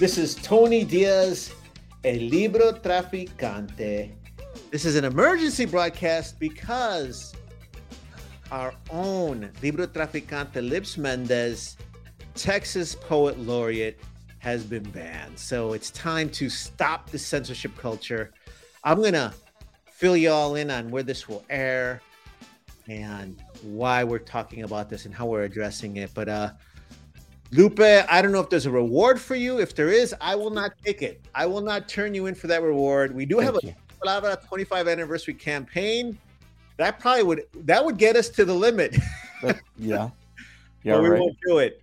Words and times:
This 0.00 0.16
is 0.16 0.34
Tony 0.34 0.82
Diaz, 0.82 1.52
El 2.04 2.20
Libro 2.30 2.72
Traficante. 2.72 4.10
This 4.70 4.86
is 4.86 4.96
an 4.96 5.04
emergency 5.04 5.66
broadcast 5.66 6.40
because 6.40 7.34
our 8.50 8.72
own 8.88 9.50
Libro 9.62 9.86
Traficante 9.86 10.66
Lupe 10.66 10.96
Mendez, 10.96 11.76
Texas 12.34 12.94
Poet 12.94 13.38
Laureate, 13.40 14.00
has 14.38 14.64
been 14.64 14.84
banned. 14.84 15.38
So 15.38 15.74
it's 15.74 15.90
time 15.90 16.30
to 16.30 16.48
stop 16.48 17.10
the 17.10 17.18
censorship 17.18 17.76
culture. 17.76 18.30
I'm 18.82 19.00
going 19.00 19.12
to 19.12 19.34
fill 19.84 20.16
you 20.16 20.30
all 20.30 20.54
in 20.54 20.70
on 20.70 20.90
where 20.90 21.02
this 21.02 21.28
will 21.28 21.44
air 21.50 22.00
and 22.88 23.38
why 23.60 24.02
we're 24.04 24.18
talking 24.18 24.62
about 24.62 24.88
this 24.88 25.04
and 25.04 25.14
how 25.14 25.26
we're 25.26 25.42
addressing 25.42 25.98
it. 25.98 26.10
But 26.14 26.30
uh 26.30 26.52
Lupe, 27.52 27.80
I 27.80 28.22
don't 28.22 28.30
know 28.30 28.40
if 28.40 28.48
there's 28.48 28.66
a 28.66 28.70
reward 28.70 29.20
for 29.20 29.34
you. 29.34 29.58
If 29.58 29.74
there 29.74 29.88
is, 29.88 30.14
I 30.20 30.36
will 30.36 30.50
not 30.50 30.72
take 30.84 31.02
it. 31.02 31.20
I 31.34 31.46
will 31.46 31.60
not 31.60 31.88
turn 31.88 32.14
you 32.14 32.26
in 32.26 32.34
for 32.34 32.46
that 32.46 32.62
reward. 32.62 33.12
We 33.14 33.26
do 33.26 33.36
Thank 33.36 33.46
have 33.46 33.56
a 33.56 33.66
you. 33.66 33.74
Palabra 34.04 34.46
25 34.46 34.86
anniversary 34.86 35.34
campaign. 35.34 36.16
That 36.76 37.00
probably 37.00 37.24
would 37.24 37.42
that 37.66 37.84
would 37.84 37.98
get 37.98 38.16
us 38.16 38.28
to 38.30 38.44
the 38.44 38.54
limit. 38.54 38.96
Yeah. 39.78 40.10
Yeah, 40.82 40.94
but 40.94 41.02
we 41.02 41.08
right. 41.10 41.20
won't 41.20 41.36
do 41.46 41.58
it. 41.58 41.82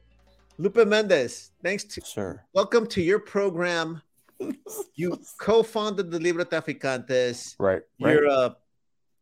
Lupe 0.57 0.75
Mendez, 0.87 1.51
thanks 1.63 1.83
to 1.83 2.01
Sure. 2.01 2.43
welcome 2.53 2.87
to 2.87 3.01
your 3.01 3.19
program. 3.19 4.01
You 4.95 5.19
co-founded 5.39 6.09
the 6.11 6.19
Libro 6.19 6.45
Traficantes. 6.45 7.55
Right. 7.59 7.81
Right. 7.99 8.13
You're 8.13 8.25
a 8.25 8.55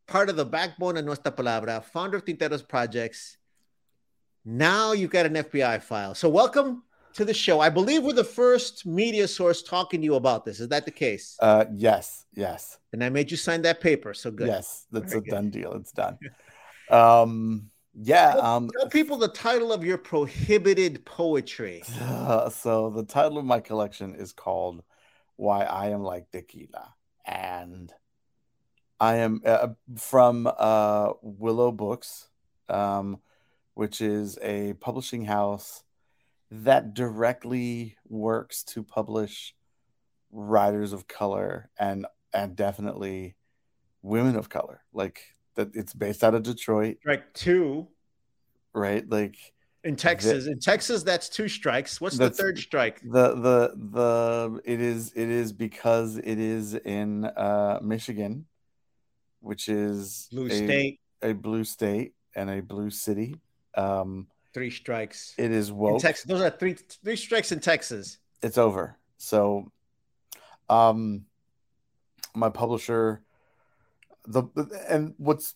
part 0.08 0.30
of 0.30 0.36
the 0.38 0.46
backbone 0.46 0.96
of 0.98 1.04
Nuestra 1.06 1.32
Palabra, 1.32 1.84
founder 1.84 2.18
of 2.18 2.26
Tinteros 2.26 2.66
Projects. 2.68 3.38
Now 4.46 4.92
you've 4.92 5.10
got 5.10 5.26
an 5.26 5.34
FBI 5.34 5.82
file. 5.82 6.14
So 6.14 6.30
welcome 6.30 6.84
to 7.14 7.26
the 7.26 7.34
show. 7.34 7.60
I 7.60 7.70
believe 7.70 8.04
we're 8.04 8.14
the 8.14 8.24
first 8.24 8.86
media 8.86 9.28
source 9.28 9.64
talking 9.64 10.02
to 10.02 10.06
you 10.06 10.16
about 10.16 10.46
this. 10.46 10.60
Is 10.60 10.68
that 10.70 10.86
the 10.86 10.92
case? 10.92 11.36
Uh 11.40 11.66
yes, 11.74 12.26
yes, 12.36 12.78
And 12.94 13.04
I 13.04 13.10
made 13.10 13.32
you 13.32 13.38
sign 13.38 13.64
that 13.64 13.82
paper. 13.82 14.14
So 14.14 14.30
good. 14.30 14.48
yes. 14.48 14.86
That's 14.92 15.14
Very 15.14 15.20
a 15.20 15.22
good. 15.24 15.32
done 15.32 15.50
deal. 15.50 15.74
It's 15.74 15.92
done. 15.92 16.18
Um 16.92 17.72
yeah, 17.96 18.36
um 18.40 18.70
Tell 18.78 18.90
people 18.90 19.18
the 19.18 19.30
title 19.30 19.74
of 19.74 19.84
your 19.84 19.98
prohibited 19.98 21.04
poetry. 21.06 21.82
so 22.52 22.92
the 22.96 23.06
title 23.08 23.40
of 23.40 23.46
my 23.46 23.60
collection 23.60 24.14
is 24.14 24.34
called 24.34 24.84
Why 25.38 25.64
I 25.64 25.88
Am 25.90 26.04
Like 26.04 26.30
Tequila. 26.30 26.94
And 27.26 27.92
I 29.00 29.16
am 29.16 29.42
uh, 29.44 29.70
from 29.98 30.48
uh, 30.58 31.14
Willow 31.24 31.72
Books, 31.72 32.28
um, 32.70 33.18
which 33.76 34.02
is 34.02 34.38
a 34.42 34.74
publishing 34.74 35.26
house 35.26 35.84
that 36.52 36.94
directly 36.94 37.96
works 38.08 38.64
to 38.64 38.84
publish 38.84 39.54
writers 40.32 40.92
of 40.92 41.08
color 41.08 41.70
and 41.78 42.06
and 42.34 42.56
definitely 42.56 43.36
women 44.02 44.36
of 44.36 44.50
color. 44.50 44.82
Like 44.94 45.22
that, 45.56 45.76
it's 45.76 45.94
based 45.94 46.24
out 46.24 46.34
of 46.34 46.44
Detroit, 46.44 46.98
Strike 47.02 47.34
two 47.34 47.88
right? 48.76 49.10
Like 49.10 49.38
in 49.84 49.96
Texas. 49.96 50.48
In 50.48 50.60
Texas, 50.60 51.04
that's 51.04 51.30
two 51.30 51.48
strikes. 51.48 52.00
What's 52.00 52.18
the 52.18 52.30
third 52.30 52.60
strike? 52.60 53.02
the 53.02 53.36
the 53.36 53.74
the 53.76 54.62
it 54.66 54.82
is 54.82 55.14
it 55.16 55.30
is 55.30 55.54
because 55.54 56.18
it 56.18 56.40
is 56.40 56.76
in 56.76 57.26
uh 57.26 57.80
Michigan, 57.82 58.46
which 59.40 59.70
is 59.70 60.28
Blue 60.32 60.48
a, 60.48 60.50
state, 60.50 61.00
a 61.22 61.34
blue 61.34 61.64
state 61.64 62.14
and 62.36 62.50
a 62.50 62.62
blue 62.62 62.90
city. 62.90 63.36
Um, 63.76 64.28
three 64.54 64.72
strikes. 64.72 65.34
it 65.38 65.52
is 65.52 65.72
In. 65.72 66.00
Texas, 66.00 66.26
those 66.26 66.42
are 66.42 66.50
three 66.50 66.74
three 66.74 67.16
strikes 67.16 67.52
in 67.52 67.60
Texas. 67.60 68.18
it's 68.42 68.58
over. 68.58 68.98
So, 69.18 69.72
um, 70.70 71.26
my 72.34 72.50
publisher, 72.50 73.22
the 74.26 74.44
and 74.90 75.14
what's 75.18 75.56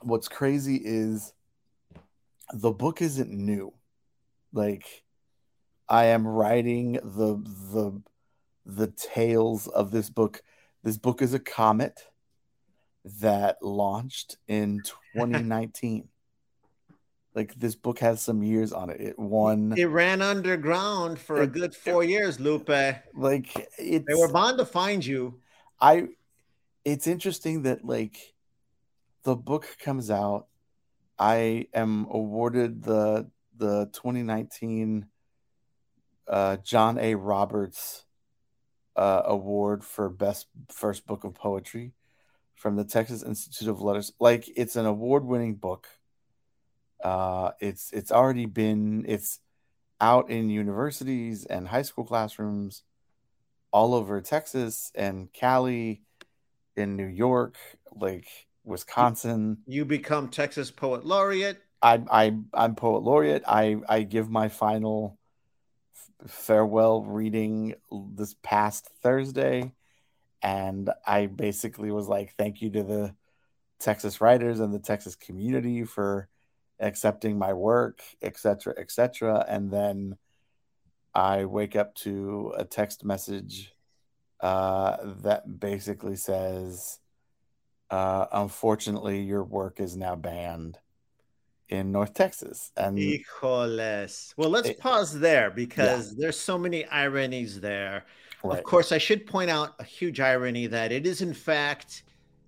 what's 0.00 0.28
crazy 0.28 0.80
is 0.82 1.32
the 2.52 2.70
book 2.72 3.02
isn't 3.02 3.30
new. 3.30 3.72
Like, 4.52 5.04
I 5.88 6.06
am 6.06 6.26
writing 6.26 6.94
the 6.94 7.36
the 7.72 8.02
the 8.66 8.88
tales 8.88 9.66
of 9.68 9.90
this 9.90 10.10
book. 10.10 10.42
This 10.82 10.96
book 10.96 11.22
is 11.22 11.34
a 11.34 11.38
comet 11.38 12.00
that 13.20 13.58
launched 13.62 14.36
in 14.48 14.82
2019. 15.14 16.08
Like 17.34 17.54
this 17.54 17.74
book 17.74 17.98
has 18.00 18.20
some 18.20 18.42
years 18.42 18.72
on 18.72 18.90
it. 18.90 19.00
It 19.00 19.18
won 19.18 19.74
It 19.76 19.84
ran 19.84 20.22
underground 20.22 21.18
for 21.18 21.42
a 21.42 21.46
good 21.46 21.74
four 21.74 22.02
years, 22.02 22.40
Lupe. 22.40 22.68
like 23.14 23.68
it's 23.78 24.06
They 24.06 24.14
were 24.14 24.32
bound 24.32 24.58
to 24.58 24.64
find 24.64 25.04
you. 25.04 25.40
I 25.80 26.08
it's 26.84 27.06
interesting 27.06 27.62
that 27.62 27.84
like 27.84 28.34
the 29.22 29.36
book 29.36 29.76
comes 29.78 30.10
out. 30.10 30.46
I 31.18 31.66
am 31.74 32.06
awarded 32.10 32.82
the 32.82 33.30
the 33.56 33.86
2019 33.92 35.06
uh, 36.26 36.56
John 36.56 36.98
A. 36.98 37.14
Roberts 37.14 38.04
uh, 38.96 39.22
award 39.24 39.84
for 39.84 40.08
best 40.08 40.46
first 40.68 41.06
book 41.06 41.24
of 41.24 41.34
poetry 41.34 41.92
from 42.54 42.76
the 42.76 42.84
Texas 42.84 43.22
Institute 43.22 43.68
of 43.68 43.80
Letters. 43.80 44.12
Like 44.18 44.48
it's 44.56 44.76
an 44.76 44.86
award-winning 44.86 45.56
book. 45.56 45.88
Uh, 47.02 47.52
it's 47.60 47.92
it's 47.92 48.12
already 48.12 48.46
been 48.46 49.04
it's 49.08 49.40
out 50.00 50.30
in 50.30 50.48
universities 50.50 51.44
and 51.46 51.68
high 51.68 51.82
school 51.82 52.04
classrooms 52.04 52.82
all 53.72 53.94
over 53.94 54.20
Texas 54.20 54.90
and 54.94 55.32
Cali, 55.32 56.02
in 56.76 56.96
New 56.96 57.06
York, 57.06 57.56
like 57.94 58.26
Wisconsin. 58.64 59.58
You 59.66 59.84
become 59.84 60.28
Texas 60.28 60.70
Poet 60.70 61.04
Laureate. 61.04 61.58
I 61.82 62.02
I 62.10 62.36
I'm 62.52 62.74
poet 62.74 63.02
laureate. 63.02 63.42
I 63.46 63.76
I 63.88 64.02
give 64.02 64.28
my 64.28 64.48
final 64.48 65.18
f- 65.94 66.30
farewell 66.30 67.02
reading 67.02 67.74
this 67.90 68.34
past 68.42 68.90
Thursday, 69.02 69.72
and 70.42 70.90
I 71.06 71.26
basically 71.26 71.90
was 71.90 72.06
like, 72.06 72.34
thank 72.36 72.60
you 72.60 72.70
to 72.70 72.82
the 72.82 73.14
Texas 73.78 74.20
writers 74.20 74.60
and 74.60 74.74
the 74.74 74.78
Texas 74.78 75.14
community 75.14 75.84
for 75.84 76.28
accepting 76.80 77.38
my 77.38 77.52
work, 77.52 78.02
etc., 78.22 78.74
etc. 78.78 79.44
And 79.48 79.70
then 79.70 80.16
I 81.14 81.44
wake 81.44 81.76
up 81.76 81.94
to 81.96 82.54
a 82.56 82.64
text 82.64 83.04
message 83.04 83.72
uh, 84.40 84.96
that 85.22 85.60
basically 85.60 86.16
says, 86.16 86.98
uh, 87.90 88.26
"Unfortunately, 88.32 89.20
your 89.20 89.44
work 89.44 89.80
is 89.80 89.96
now 89.96 90.16
banned." 90.16 90.78
in 91.70 91.92
North 91.92 92.14
Texas. 92.14 92.72
And 92.76 92.98
Hijoles. 92.98 94.34
Well, 94.36 94.50
let's 94.50 94.70
It- 94.70 94.80
pause 94.80 95.18
there 95.18 95.50
because 95.50 96.16
there's 96.16 96.38
so 96.38 96.58
many 96.58 96.84
ironies 96.86 97.60
there. 97.60 98.04
right, 98.42 98.58
Of 98.58 98.64
course, 98.64 98.90
I 98.90 98.98
should 98.98 99.24
point 99.26 99.50
out 99.50 99.74
a 99.78 99.84
huge 99.84 100.18
irony 100.18 100.66
that 100.66 100.90
it 100.90 101.06
is, 101.06 101.22
in 101.22 101.32
fact, 101.32 102.02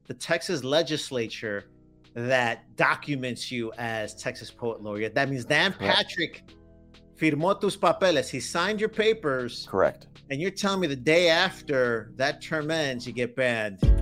the 0.07 0.15
Texas 0.15 0.65
legislature 0.65 1.67
that 2.15 2.75
documents 2.77 3.51
you 3.51 3.73
as 3.79 4.15
Texas 4.15 4.51
Poet 4.51 4.83
Laureate. 4.83 5.15
That 5.15 5.29
means 5.31 5.45
Dan 5.45 5.73
Correct. 5.73 5.97
Patrick 5.97 6.43
firmó 7.19 7.59
tus 7.61 7.77
papeles. 7.77 8.29
He 8.29 8.41
signed 8.41 8.81
your 8.81 8.89
papers, 8.89 9.67
correct. 9.71 10.09
and 10.31 10.41
you're 10.41 10.51
telling 10.51 10.81
me 10.81 10.87
the 10.89 10.97
day 10.97 11.29
after 11.29 12.13
that 12.17 12.43
term 12.43 12.71
ends, 12.71 13.07
you 13.07 13.13
get 13.13 13.37
banned. 13.37 14.02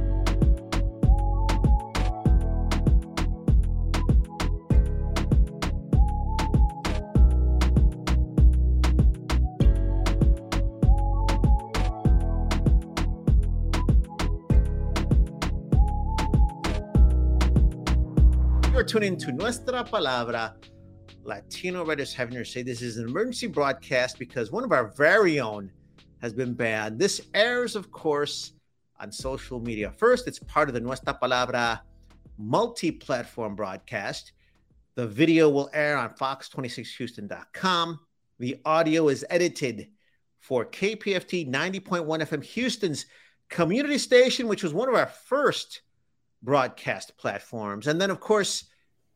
Tuning 18.90 19.16
to 19.16 19.31
Nuestra 19.31 19.88
Palabra, 19.88 20.52
Latino 21.22 21.84
Writers 21.84 22.12
Having 22.12 22.34
Their 22.34 22.44
Say. 22.44 22.62
This 22.62 22.82
is 22.82 22.96
an 22.96 23.08
emergency 23.08 23.46
broadcast 23.46 24.19
because 24.19 24.50
one 24.50 24.64
of 24.64 24.72
our 24.72 24.88
very 24.96 25.38
own 25.38 25.70
has 26.20 26.32
been 26.32 26.54
banned. 26.54 26.98
This 26.98 27.20
airs, 27.32 27.76
of 27.76 27.92
course, 27.92 28.54
on 28.98 29.12
social 29.12 29.60
media. 29.60 29.92
First, 29.92 30.26
it's 30.26 30.40
part 30.40 30.69
of 30.69 30.75
the 30.75 30.81
Nuestra 30.81 31.16
Palabra 31.22 31.82
multi 32.37 32.90
platform 32.90 33.54
broadcast. 33.54 34.32
The 34.96 35.06
video 35.06 35.48
will 35.48 35.70
air 35.72 35.96
on 35.96 36.10
fox26houston.com. 36.14 38.00
The 38.40 38.60
audio 38.64 39.06
is 39.06 39.25
edited 39.31 39.87
for 40.40 40.64
KPFT 40.64 41.48
90.1 41.48 42.06
FM 42.06 42.42
Houston's 42.42 43.06
community 43.50 43.98
station, 43.98 44.48
which 44.48 44.64
was 44.64 44.75
one 44.75 44.88
of 44.88 44.96
our 44.96 45.06
first 45.06 45.82
broadcast 46.42 47.16
platforms. 47.16 47.87
And 47.87 48.00
then, 48.00 48.10
of 48.10 48.19
course, 48.19 48.64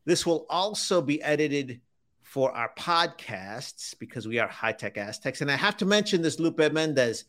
this 0.05 0.25
will 0.25 0.45
also 0.49 1.01
be 1.01 1.21
edited 1.21 1.81
for 2.21 2.51
our 2.51 2.71
podcasts 2.77 3.97
because 3.97 4.27
we 4.27 4.39
are 4.39 4.47
high 4.47 4.71
tech 4.71 4.97
Aztecs. 4.97 5.41
And 5.41 5.51
I 5.51 5.55
have 5.55 5.77
to 5.77 5.85
mention 5.85 6.21
this, 6.21 6.39
Lupe 6.39 6.71
Mendez. 6.71 7.25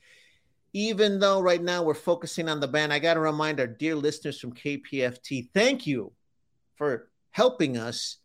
Even 0.73 1.19
though 1.19 1.41
right 1.41 1.63
now 1.63 1.83
we're 1.83 1.95
focusing 1.95 2.49
on 2.49 2.61
the 2.61 2.69
band, 2.69 2.93
I 2.93 2.99
got 2.99 3.15
to 3.15 3.21
remind 3.21 3.61
our 3.61 3.67
dear 3.67 3.95
listeners 3.95 4.41
from 4.41 4.53
KPFT 4.53 5.49
thank 5.55 5.87
you 5.87 6.13
for 6.75 7.09
helping 7.31 7.79
us 7.79 8.19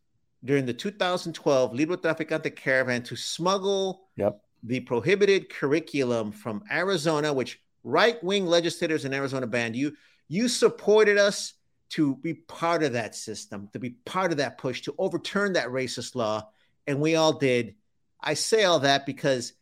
during 0.43 0.65
the 0.65 0.73
2012 0.73 1.73
Libro 1.73 1.97
Traficante 1.97 2.53
Caravan 2.55 3.03
to 3.03 3.15
smuggle 3.15 4.07
yep. 4.17 4.41
the 4.63 4.79
prohibited 4.81 5.49
curriculum 5.49 6.31
from 6.31 6.63
Arizona, 6.71 7.31
which 7.31 7.61
right 7.83 8.21
wing 8.23 8.45
legislators 8.45 9.05
in 9.05 9.13
Arizona 9.13 9.47
banned. 9.47 9.75
You, 9.75 9.93
you 10.27 10.47
supported 10.47 11.17
us 11.17 11.53
to 11.91 12.15
be 12.17 12.33
part 12.33 12.83
of 12.83 12.93
that 12.93 13.15
system, 13.15 13.69
to 13.73 13.79
be 13.79 13.91
part 14.05 14.31
of 14.31 14.37
that 14.37 14.57
push 14.57 14.81
to 14.81 14.95
overturn 14.97 15.53
that 15.53 15.67
racist 15.67 16.15
law. 16.15 16.49
And 16.87 17.01
we 17.01 17.15
all 17.15 17.33
did. 17.33 17.75
I 18.21 18.33
say 18.33 18.63
all 18.63 18.79
that 18.79 19.05
because 19.05 19.53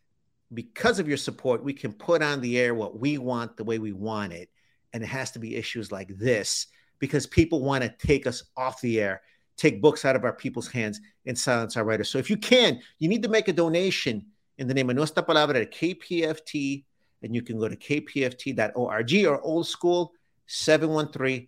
because 0.52 0.98
of 0.98 1.08
your 1.08 1.16
support, 1.16 1.62
we 1.62 1.72
can 1.72 1.92
put 1.92 2.22
on 2.22 2.40
the 2.40 2.58
air 2.58 2.74
what 2.74 2.98
we 2.98 3.18
want 3.18 3.56
the 3.56 3.64
way 3.64 3.78
we 3.78 3.92
want 3.92 4.32
it. 4.32 4.48
And 4.92 5.02
it 5.02 5.06
has 5.06 5.30
to 5.32 5.38
be 5.38 5.56
issues 5.56 5.92
like 5.92 6.16
this 6.18 6.66
because 6.98 7.26
people 7.26 7.62
want 7.62 7.82
to 7.82 8.06
take 8.06 8.26
us 8.26 8.42
off 8.56 8.80
the 8.80 9.00
air, 9.00 9.22
take 9.56 9.80
books 9.80 10.04
out 10.04 10.16
of 10.16 10.24
our 10.24 10.32
people's 10.32 10.68
hands, 10.68 11.00
and 11.26 11.38
silence 11.38 11.76
our 11.76 11.84
writers. 11.84 12.10
So 12.10 12.18
if 12.18 12.30
you 12.30 12.36
can, 12.36 12.80
you 12.98 13.08
need 13.08 13.22
to 13.22 13.28
make 13.28 13.48
a 13.48 13.52
donation 13.52 14.26
in 14.58 14.66
the 14.66 14.74
name 14.74 14.90
of 14.90 14.96
Nuestra 14.96 15.22
Palabra 15.22 15.62
at 15.62 15.72
KPFT, 15.72 16.84
and 17.22 17.34
you 17.34 17.42
can 17.42 17.58
go 17.58 17.68
to 17.68 17.76
kpft.org 17.76 19.26
or 19.26 19.40
old 19.42 19.66
school 19.66 20.12
713 20.46 21.46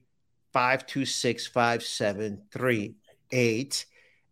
526 0.52 1.46
5738. 1.46 3.87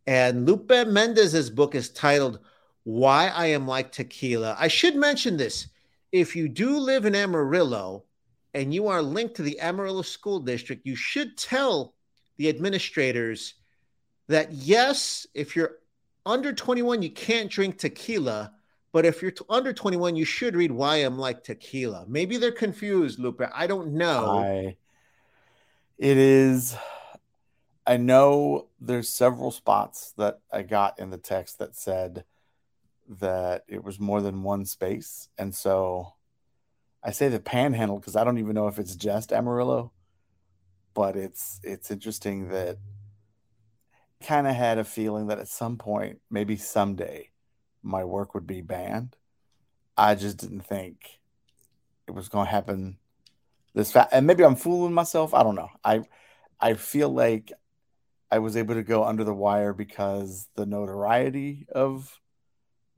And 0.06 0.46
Lupe 0.46 0.86
Mendez's 0.86 1.50
book 1.50 1.74
is 1.74 1.90
titled 1.90 2.38
Why 2.84 3.28
I 3.28 3.46
Am 3.46 3.66
Like 3.66 3.92
Tequila. 3.92 4.56
I 4.58 4.68
should 4.68 4.96
mention 4.96 5.36
this. 5.36 5.68
If 6.12 6.34
you 6.34 6.48
do 6.48 6.78
live 6.78 7.06
in 7.06 7.14
Amarillo, 7.14 8.04
and 8.54 8.74
you 8.74 8.88
are 8.88 9.02
linked 9.02 9.36
to 9.36 9.42
the 9.42 9.60
Amarillo 9.60 10.02
School 10.02 10.40
District, 10.40 10.84
you 10.84 10.96
should 10.96 11.36
tell 11.36 11.94
the 12.36 12.48
administrators 12.48 13.54
that 14.28 14.52
yes, 14.52 15.26
if 15.34 15.54
you're 15.54 15.76
under 16.26 16.52
21, 16.52 17.02
you 17.02 17.10
can't 17.10 17.50
drink 17.50 17.78
tequila. 17.78 18.52
But 18.92 19.06
if 19.06 19.22
you're 19.22 19.30
t- 19.30 19.44
under 19.48 19.72
21, 19.72 20.16
you 20.16 20.24
should 20.24 20.56
read 20.56 20.72
Why 20.72 20.96
I'm 20.96 21.18
Like 21.18 21.44
Tequila. 21.44 22.06
Maybe 22.08 22.38
they're 22.38 22.50
confused, 22.50 23.20
Lupe. 23.20 23.42
I 23.54 23.68
don't 23.68 23.92
know. 23.92 24.38
I, 24.38 24.76
it 26.00 26.16
is, 26.16 26.74
I 27.86 27.98
know 27.98 28.68
there's 28.80 29.10
several 29.10 29.50
spots 29.50 30.14
that 30.16 30.40
I 30.50 30.62
got 30.62 30.98
in 30.98 31.10
the 31.10 31.18
text 31.18 31.58
that 31.58 31.76
said 31.76 32.24
that 33.06 33.64
it 33.68 33.84
was 33.84 34.00
more 34.00 34.22
than 34.22 34.42
one 34.42 34.64
space. 34.64 35.28
And 35.36 35.54
so 35.54 36.14
I 37.04 37.10
say 37.10 37.28
the 37.28 37.38
panhandle 37.38 37.98
because 37.98 38.16
I 38.16 38.24
don't 38.24 38.38
even 38.38 38.54
know 38.54 38.66
if 38.66 38.78
it's 38.78 38.96
just 38.96 39.30
Amarillo, 39.30 39.92
but 40.94 41.16
it's 41.16 41.60
it's 41.62 41.90
interesting 41.90 42.48
that 42.48 42.78
kind 44.22 44.46
of 44.46 44.54
had 44.54 44.78
a 44.78 44.84
feeling 44.84 45.26
that 45.26 45.38
at 45.38 45.48
some 45.48 45.76
point, 45.76 46.20
maybe 46.30 46.56
someday, 46.56 47.28
my 47.82 48.04
work 48.04 48.32
would 48.32 48.46
be 48.46 48.62
banned. 48.62 49.16
I 49.98 50.14
just 50.14 50.38
didn't 50.38 50.62
think 50.62 51.20
it 52.06 52.12
was 52.12 52.30
going 52.30 52.46
to 52.46 52.50
happen 52.50 52.96
this 53.74 53.92
fast. 53.92 54.10
And 54.12 54.26
maybe 54.26 54.44
I'm 54.44 54.56
fooling 54.56 54.92
myself. 54.92 55.34
I 55.34 55.42
don't 55.42 55.54
know. 55.54 55.70
I 55.84 56.02
I 56.60 56.74
feel 56.74 57.08
like 57.08 57.52
I 58.30 58.38
was 58.38 58.56
able 58.56 58.74
to 58.74 58.82
go 58.82 59.04
under 59.04 59.24
the 59.24 59.34
wire 59.34 59.72
because 59.72 60.46
the 60.54 60.66
notoriety 60.66 61.66
of 61.74 62.20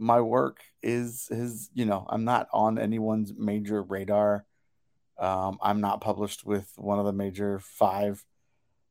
my 0.03 0.21
work 0.21 0.65
is 0.83 1.29
is 1.31 1.71
you 1.75 1.85
know 1.85 2.05
i'm 2.11 2.25
not 2.25 2.49
on 2.53 2.77
anyone's 2.77 3.33
major 3.39 3.81
radar 3.83 4.45
um, 5.19 5.59
i'm 5.63 5.81
not 5.81 6.01
published 6.01 6.45
with 6.45 6.73
one 6.77 6.99
of 6.99 7.05
the 7.05 7.13
major 7.13 7.61
five 7.61 8.25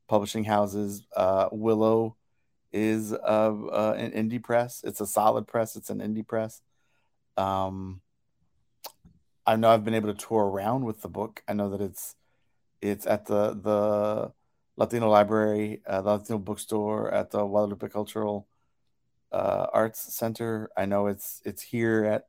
publishing 0.08 0.46
houses 0.46 1.06
uh, 1.18 1.50
willow 1.52 2.16
is 2.72 3.12
uh, 3.12 3.94
an 3.98 4.12
indie 4.12 4.42
press 4.42 4.82
it's 4.86 5.02
a 5.02 5.06
solid 5.06 5.46
press 5.48 5.76
it's 5.76 5.90
an 5.90 6.00
indie 6.00 6.26
press 6.26 6.62
um, 7.36 8.00
i 9.46 9.56
know 9.56 9.70
i've 9.70 9.84
been 9.84 9.94
able 9.94 10.14
to 10.14 10.28
tour 10.28 10.46
around 10.46 10.86
with 10.86 11.02
the 11.02 11.08
book 11.08 11.44
i 11.48 11.54
know 11.54 11.70
that 11.70 11.82
it's 11.82 12.16
it's 12.82 13.06
at 13.06 13.26
the 13.26 13.54
the 13.54 14.32
latino 14.78 15.10
library 15.10 15.82
uh, 15.88 16.02
the 16.02 16.10
latino 16.10 16.40
bookstore 16.40 17.12
at 17.14 17.32
the 17.32 17.44
guadalupe 17.46 17.88
cultural 17.90 18.48
uh, 19.32 19.68
Arts 19.74 20.14
Center. 20.14 20.70
I 20.76 20.86
know 20.86 21.08
it's 21.08 21.42
it's 21.46 21.62
here 21.62 22.06
at 22.06 22.28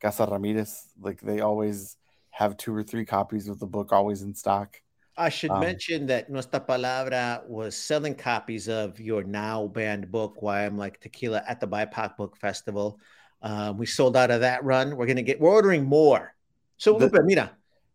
Casa 0.00 0.26
Ramirez. 0.26 0.88
Like 1.00 1.20
they 1.20 1.40
always 1.40 1.96
have 2.30 2.56
two 2.56 2.74
or 2.74 2.82
three 2.82 3.04
copies 3.04 3.48
of 3.48 3.58
the 3.58 3.66
book 3.66 3.92
always 3.92 4.22
in 4.22 4.34
stock. 4.34 4.80
I 5.16 5.28
should 5.28 5.50
um, 5.50 5.60
mention 5.60 6.06
that 6.06 6.30
Nuestra 6.30 6.58
Palabra 6.58 7.46
was 7.46 7.76
selling 7.76 8.14
copies 8.14 8.66
of 8.66 8.98
your 8.98 9.22
now 9.22 9.66
banned 9.66 10.10
book, 10.10 10.40
Why 10.40 10.64
I'm 10.64 10.78
Like 10.78 11.00
Tequila, 11.00 11.44
at 11.46 11.60
the 11.60 11.68
BIPOC 11.68 12.16
Book 12.16 12.36
Festival. 12.38 12.98
Um, 13.42 13.76
we 13.76 13.86
sold 13.86 14.16
out 14.16 14.30
of 14.30 14.40
that 14.40 14.64
run. 14.64 14.96
We're 14.96 15.06
gonna 15.06 15.22
get. 15.22 15.40
We're 15.40 15.50
ordering 15.50 15.84
more. 15.84 16.34
So, 16.76 16.98
the, 16.98 17.08
Lupe, 17.08 17.24
mira. 17.24 17.52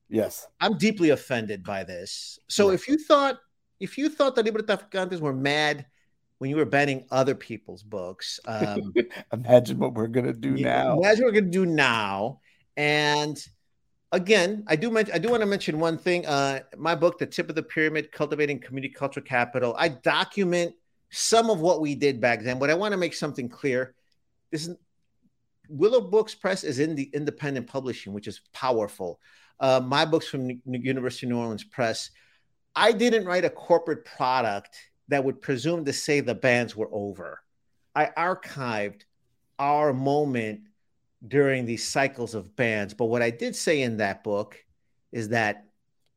Yes, 0.09 0.47
I'm 0.59 0.77
deeply 0.77 1.09
offended 1.11 1.63
by 1.63 1.83
this. 1.83 2.39
So, 2.47 2.69
if 2.69 2.87
you 2.87 2.97
thought 2.97 3.39
if 3.79 3.97
you 3.97 4.09
thought 4.09 4.35
the 4.35 4.43
Libro 4.43 4.61
Traficantes 4.61 5.19
were 5.19 5.33
mad 5.33 5.85
when 6.39 6.49
you 6.49 6.55
were 6.55 6.65
banning 6.65 7.05
other 7.11 7.35
people's 7.35 7.83
books. 7.83 8.39
Um, 8.45 8.93
imagine 9.33 9.79
what 9.79 9.93
we're 9.93 10.07
gonna 10.07 10.33
do 10.33 10.51
now. 10.51 10.97
Imagine 10.99 11.25
what 11.25 11.33
we're 11.33 11.41
gonna 11.41 11.51
do 11.51 11.65
now. 11.65 12.41
And 12.75 13.37
again, 14.11 14.63
I 14.67 14.75
do 14.75 14.91
mention 14.91 15.13
I 15.13 15.17
do 15.17 15.29
want 15.29 15.41
to 15.41 15.47
mention 15.47 15.79
one 15.79 15.97
thing. 15.97 16.25
Uh, 16.25 16.61
my 16.77 16.95
book, 16.95 17.17
The 17.17 17.25
Tip 17.25 17.49
of 17.49 17.55
the 17.55 17.63
Pyramid: 17.63 18.11
Cultivating 18.11 18.59
Community 18.59 18.93
Cultural 18.93 19.25
Capital. 19.25 19.75
I 19.77 19.89
document 19.89 20.73
some 21.09 21.49
of 21.49 21.59
what 21.59 21.81
we 21.81 21.95
did 21.95 22.19
back 22.19 22.43
then, 22.43 22.59
but 22.59 22.69
I 22.69 22.75
want 22.75 22.91
to 22.91 22.97
make 22.97 23.13
something 23.13 23.49
clear. 23.49 23.95
This 24.51 24.67
is 24.67 24.75
Willow 25.69 26.01
Books 26.01 26.35
Press 26.35 26.63
is 26.63 26.79
in 26.79 26.95
the 26.95 27.09
independent 27.13 27.67
publishing, 27.67 28.13
which 28.13 28.27
is 28.27 28.41
powerful. 28.53 29.19
Uh, 29.59 29.81
my 29.83 30.05
books 30.05 30.27
from 30.27 30.61
University 30.65 31.25
of 31.25 31.31
New 31.31 31.39
Orleans 31.39 31.63
Press. 31.63 32.11
I 32.75 32.91
didn't 32.91 33.25
write 33.25 33.45
a 33.45 33.49
corporate 33.49 34.05
product 34.05 34.77
that 35.07 35.23
would 35.23 35.41
presume 35.41 35.85
to 35.85 35.93
say 35.93 36.19
the 36.19 36.35
bands 36.35 36.75
were 36.75 36.89
over. 36.91 37.41
I 37.95 38.05
archived 38.17 39.01
our 39.57 39.93
moment 39.93 40.61
during 41.27 41.65
these 41.65 41.87
cycles 41.87 42.35
of 42.35 42.55
bands. 42.55 42.93
But 42.93 43.05
what 43.05 43.23
I 43.23 43.31
did 43.31 43.55
say 43.55 43.81
in 43.81 43.97
that 43.97 44.23
book 44.23 44.63
is 45.11 45.29
that 45.29 45.65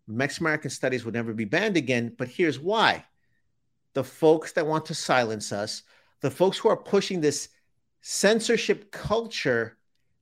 Mexican 0.06 0.46
American 0.46 0.70
studies 0.70 1.04
would 1.04 1.14
never 1.14 1.32
be 1.32 1.44
banned 1.44 1.76
again. 1.76 2.14
But 2.18 2.28
here's 2.28 2.58
why 2.58 3.04
the 3.94 4.04
folks 4.04 4.52
that 4.52 4.66
want 4.66 4.86
to 4.86 4.94
silence 4.94 5.52
us, 5.52 5.82
the 6.20 6.30
folks 6.30 6.58
who 6.58 6.68
are 6.68 6.76
pushing 6.76 7.20
this 7.20 7.48
censorship 8.02 8.90
culture, 8.90 9.76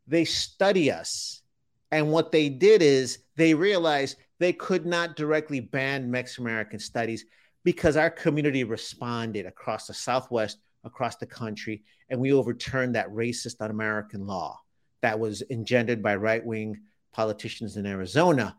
they 0.07 0.25
study 0.25 0.91
us. 0.91 1.43
And 1.91 2.11
what 2.11 2.33
they 2.33 2.49
did 2.49 2.83
is 2.83 3.21
they 3.37 3.55
realized 3.55 4.17
they 4.39 4.53
could 4.53 4.87
not 4.87 5.17
directly 5.17 5.61
ban 5.61 6.11
Mexican 6.11 6.45
American 6.45 6.79
studies 6.79 7.25
because 7.65 7.97
our 7.97 8.11
community 8.11 8.65
responded 8.65 9.47
across 9.47 9.87
the 9.87 9.95
Southwest, 9.95 10.59
across 10.85 11.17
the 11.17 11.27
country, 11.27 11.83
and 12.09 12.21
we 12.21 12.33
overturned 12.33 12.95
that 12.95 13.09
racist 13.11 13.61
un 13.61 13.71
American 13.71 14.27
law 14.27 14.61
that 15.03 15.19
was 15.19 15.43
engendered 15.51 16.03
by 16.03 16.17
right 16.17 16.45
wing 16.45 16.77
politicians 17.13 17.77
in 17.77 17.87
Arizona. 17.87 18.57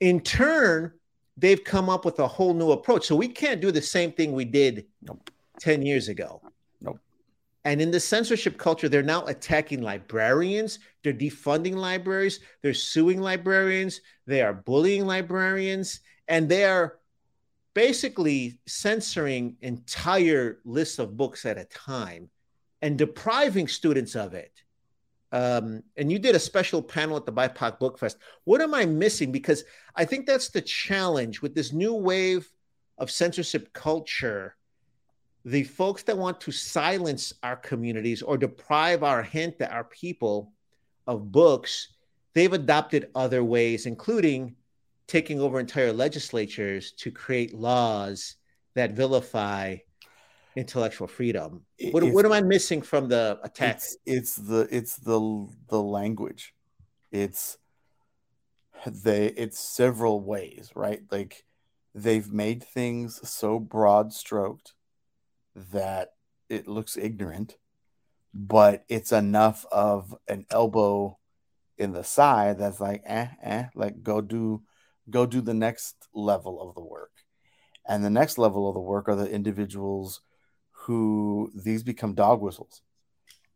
In 0.00 0.20
turn, 0.20 0.92
they've 1.36 1.62
come 1.62 1.88
up 1.88 2.04
with 2.04 2.18
a 2.18 2.26
whole 2.26 2.54
new 2.54 2.72
approach. 2.72 3.06
So 3.06 3.16
we 3.16 3.28
can't 3.28 3.60
do 3.60 3.70
the 3.70 3.82
same 3.82 4.12
thing 4.12 4.32
we 4.32 4.44
did 4.44 4.86
10 5.60 5.82
years 5.82 6.08
ago. 6.08 6.42
And 7.64 7.80
in 7.80 7.90
the 7.90 8.00
censorship 8.00 8.58
culture, 8.58 8.88
they're 8.88 9.02
now 9.02 9.24
attacking 9.24 9.80
librarians. 9.80 10.78
They're 11.02 11.14
defunding 11.14 11.74
libraries. 11.74 12.40
They're 12.62 12.74
suing 12.74 13.20
librarians. 13.20 14.00
They 14.26 14.42
are 14.42 14.52
bullying 14.52 15.06
librarians. 15.06 16.00
And 16.28 16.48
they 16.48 16.64
are 16.64 16.98
basically 17.74 18.58
censoring 18.66 19.56
entire 19.62 20.60
lists 20.64 20.98
of 20.98 21.16
books 21.16 21.46
at 21.46 21.58
a 21.58 21.64
time 21.64 22.28
and 22.82 22.98
depriving 22.98 23.66
students 23.66 24.14
of 24.14 24.34
it. 24.34 24.52
Um, 25.32 25.82
and 25.96 26.12
you 26.12 26.18
did 26.18 26.36
a 26.36 26.40
special 26.40 26.82
panel 26.82 27.16
at 27.16 27.26
the 27.26 27.32
BIPOC 27.32 27.80
Book 27.80 27.98
Fest. 27.98 28.18
What 28.44 28.60
am 28.60 28.72
I 28.74 28.84
missing? 28.84 29.32
Because 29.32 29.64
I 29.96 30.04
think 30.04 30.26
that's 30.26 30.50
the 30.50 30.60
challenge 30.60 31.42
with 31.42 31.54
this 31.54 31.72
new 31.72 31.94
wave 31.94 32.48
of 32.98 33.10
censorship 33.10 33.72
culture. 33.72 34.54
The 35.44 35.64
folks 35.64 36.02
that 36.04 36.16
want 36.16 36.40
to 36.42 36.52
silence 36.52 37.34
our 37.42 37.56
communities 37.56 38.22
or 38.22 38.38
deprive 38.38 39.02
our 39.02 39.22
hint 39.22 39.58
that 39.58 39.72
our 39.72 39.84
people 39.84 40.52
of 41.06 41.30
books, 41.30 41.88
they've 42.32 42.52
adopted 42.52 43.10
other 43.14 43.44
ways, 43.44 43.86
including 43.86 44.56
taking 45.06 45.40
over 45.40 45.60
entire 45.60 45.92
legislatures 45.92 46.92
to 46.92 47.10
create 47.10 47.54
laws 47.54 48.36
that 48.74 48.92
vilify 48.92 49.76
intellectual 50.56 51.06
freedom. 51.06 51.62
What, 51.90 52.04
what 52.04 52.24
am 52.24 52.32
I 52.32 52.40
missing 52.40 52.80
from 52.82 53.08
the 53.08 53.38
attack? 53.42 53.76
It's, 53.76 53.96
it's 54.06 54.36
the 54.36 54.68
it's 54.70 54.96
the 54.96 55.48
the 55.68 55.82
language. 55.82 56.54
It's 57.10 57.58
they 58.86 59.26
it's 59.26 59.58
several 59.58 60.20
ways, 60.20 60.70
right? 60.74 61.02
Like 61.10 61.44
they've 61.94 62.30
made 62.32 62.62
things 62.62 63.28
so 63.28 63.58
broad 63.58 64.12
stroked 64.12 64.73
that 65.54 66.10
it 66.48 66.68
looks 66.68 66.96
ignorant, 66.96 67.56
but 68.32 68.84
it's 68.88 69.12
enough 69.12 69.64
of 69.70 70.14
an 70.28 70.46
elbow 70.50 71.18
in 71.76 71.92
the 71.92 72.04
side 72.04 72.58
that's 72.58 72.80
like 72.80 73.02
eh 73.04 73.26
eh 73.42 73.64
like 73.74 74.02
go 74.02 74.20
do 74.20 74.62
go 75.10 75.26
do 75.26 75.40
the 75.40 75.54
next 75.54 76.08
level 76.14 76.60
of 76.60 76.74
the 76.74 76.82
work. 76.84 77.10
And 77.86 78.04
the 78.04 78.10
next 78.10 78.38
level 78.38 78.68
of 78.68 78.74
the 78.74 78.80
work 78.80 79.08
are 79.08 79.16
the 79.16 79.30
individuals 79.30 80.20
who 80.70 81.50
these 81.54 81.82
become 81.82 82.14
dog 82.14 82.40
whistles 82.40 82.82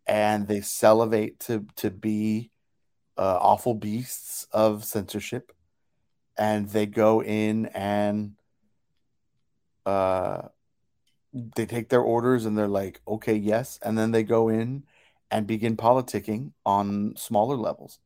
and 0.06 0.48
they 0.48 0.60
salivate 0.60 1.38
to 1.40 1.66
to 1.76 1.90
be 1.90 2.50
uh, 3.16 3.38
awful 3.40 3.74
beasts 3.74 4.46
of 4.52 4.84
censorship 4.84 5.52
and 6.38 6.68
they 6.70 6.86
go 6.86 7.22
in 7.22 7.66
and 7.66 8.32
uh, 9.84 10.42
they 11.32 11.66
take 11.66 11.88
their 11.88 12.00
orders 12.00 12.46
and 12.46 12.56
they're 12.56 12.68
like 12.68 13.00
okay 13.06 13.34
yes 13.34 13.78
and 13.82 13.98
then 13.98 14.12
they 14.12 14.22
go 14.22 14.48
in 14.48 14.84
and 15.30 15.46
begin 15.46 15.76
politicking 15.76 16.52
on 16.64 17.14
smaller 17.16 17.56
levels 17.56 17.98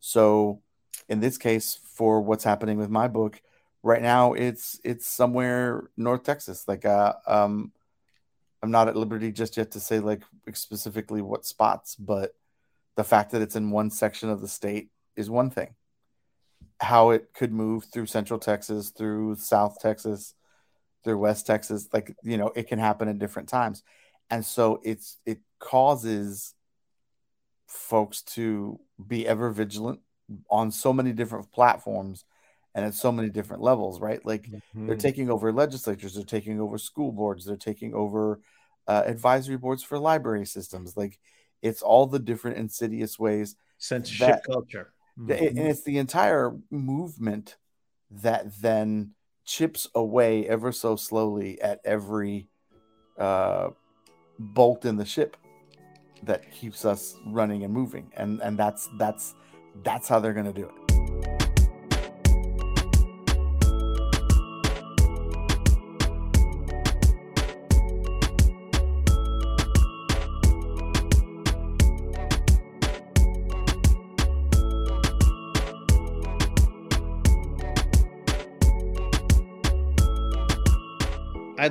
so 0.00 0.60
in 1.08 1.20
this 1.20 1.36
case 1.36 1.78
for 1.84 2.20
what's 2.20 2.44
happening 2.44 2.78
with 2.78 2.88
my 2.88 3.06
book 3.06 3.42
right 3.82 4.02
now 4.02 4.32
it's 4.32 4.80
it's 4.82 5.06
somewhere 5.06 5.90
north 5.96 6.22
texas 6.22 6.66
like 6.66 6.84
uh 6.84 7.12
um 7.26 7.70
I'm 8.64 8.70
not 8.70 8.88
at 8.88 8.96
liberty 8.96 9.30
just 9.30 9.58
yet 9.58 9.72
to 9.72 9.80
say 9.80 10.00
like 10.00 10.22
specifically 10.54 11.20
what 11.20 11.44
spots, 11.44 11.96
but 11.96 12.34
the 12.96 13.04
fact 13.04 13.32
that 13.32 13.42
it's 13.42 13.56
in 13.56 13.70
one 13.70 13.90
section 13.90 14.30
of 14.30 14.40
the 14.40 14.48
state 14.48 14.88
is 15.16 15.28
one 15.28 15.50
thing. 15.50 15.74
How 16.80 17.10
it 17.10 17.34
could 17.34 17.52
move 17.52 17.84
through 17.84 18.06
Central 18.06 18.38
Texas, 18.38 18.88
through 18.88 19.34
South 19.34 19.78
Texas, 19.82 20.32
through 21.04 21.18
West 21.18 21.46
Texas, 21.46 21.88
like 21.92 22.14
you 22.22 22.36
know, 22.36 22.52
it 22.54 22.68
can 22.68 22.78
happen 22.78 23.08
at 23.08 23.18
different 23.18 23.48
times, 23.48 23.82
and 24.30 24.44
so 24.44 24.80
it's 24.82 25.18
it 25.26 25.40
causes 25.58 26.54
folks 27.66 28.22
to 28.22 28.78
be 29.04 29.26
ever 29.26 29.50
vigilant 29.50 30.00
on 30.50 30.70
so 30.70 30.92
many 30.92 31.12
different 31.12 31.50
platforms 31.52 32.24
and 32.74 32.84
at 32.84 32.94
so 32.94 33.12
many 33.12 33.28
different 33.28 33.62
levels, 33.62 34.00
right? 34.00 34.24
Like 34.24 34.44
mm-hmm. 34.44 34.86
they're 34.86 34.96
taking 34.96 35.30
over 35.30 35.52
legislatures, 35.52 36.14
they're 36.14 36.24
taking 36.24 36.60
over 36.60 36.78
school 36.78 37.12
boards, 37.12 37.44
they're 37.44 37.56
taking 37.56 37.94
over 37.94 38.40
uh, 38.88 39.02
advisory 39.06 39.56
boards 39.56 39.82
for 39.82 39.98
library 39.98 40.46
systems. 40.46 40.96
Like 40.96 41.18
it's 41.62 41.82
all 41.82 42.06
the 42.06 42.18
different 42.18 42.58
insidious 42.58 43.18
ways 43.18 43.56
censorship 43.78 44.28
that, 44.28 44.44
culture, 44.44 44.92
mm-hmm. 45.18 45.30
and 45.30 45.58
it's 45.58 45.84
the 45.84 45.98
entire 45.98 46.52
movement 46.70 47.56
that 48.10 48.60
then 48.60 49.12
chips 49.44 49.88
away 49.94 50.48
ever 50.48 50.72
so 50.72 50.96
slowly 50.96 51.60
at 51.60 51.80
every 51.84 52.48
uh, 53.18 53.70
bolt 54.38 54.84
in 54.84 54.96
the 54.96 55.04
ship 55.04 55.36
that 56.22 56.50
keeps 56.52 56.84
us 56.84 57.16
running 57.26 57.64
and 57.64 57.72
moving, 57.72 58.10
and 58.16 58.40
and 58.40 58.58
that's 58.58 58.88
that's 58.98 59.34
that's 59.82 60.08
how 60.08 60.18
they're 60.18 60.32
going 60.32 60.46
to 60.46 60.52
do 60.52 60.66
it. 60.66 60.83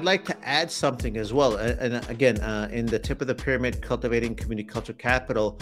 I'd 0.04 0.06
like 0.06 0.26
to 0.26 0.46
add 0.46 0.70
something 0.70 1.16
as 1.16 1.32
well. 1.32 1.56
And 1.56 2.06
again, 2.10 2.38
uh, 2.42 2.68
in 2.74 2.86
the 2.86 3.00
tip 3.00 3.22
of 3.22 3.28
the 3.28 3.34
pyramid, 3.34 3.82
cultivating 3.82 4.36
community 4.36 4.68
culture 4.68 4.92
capital, 4.92 5.58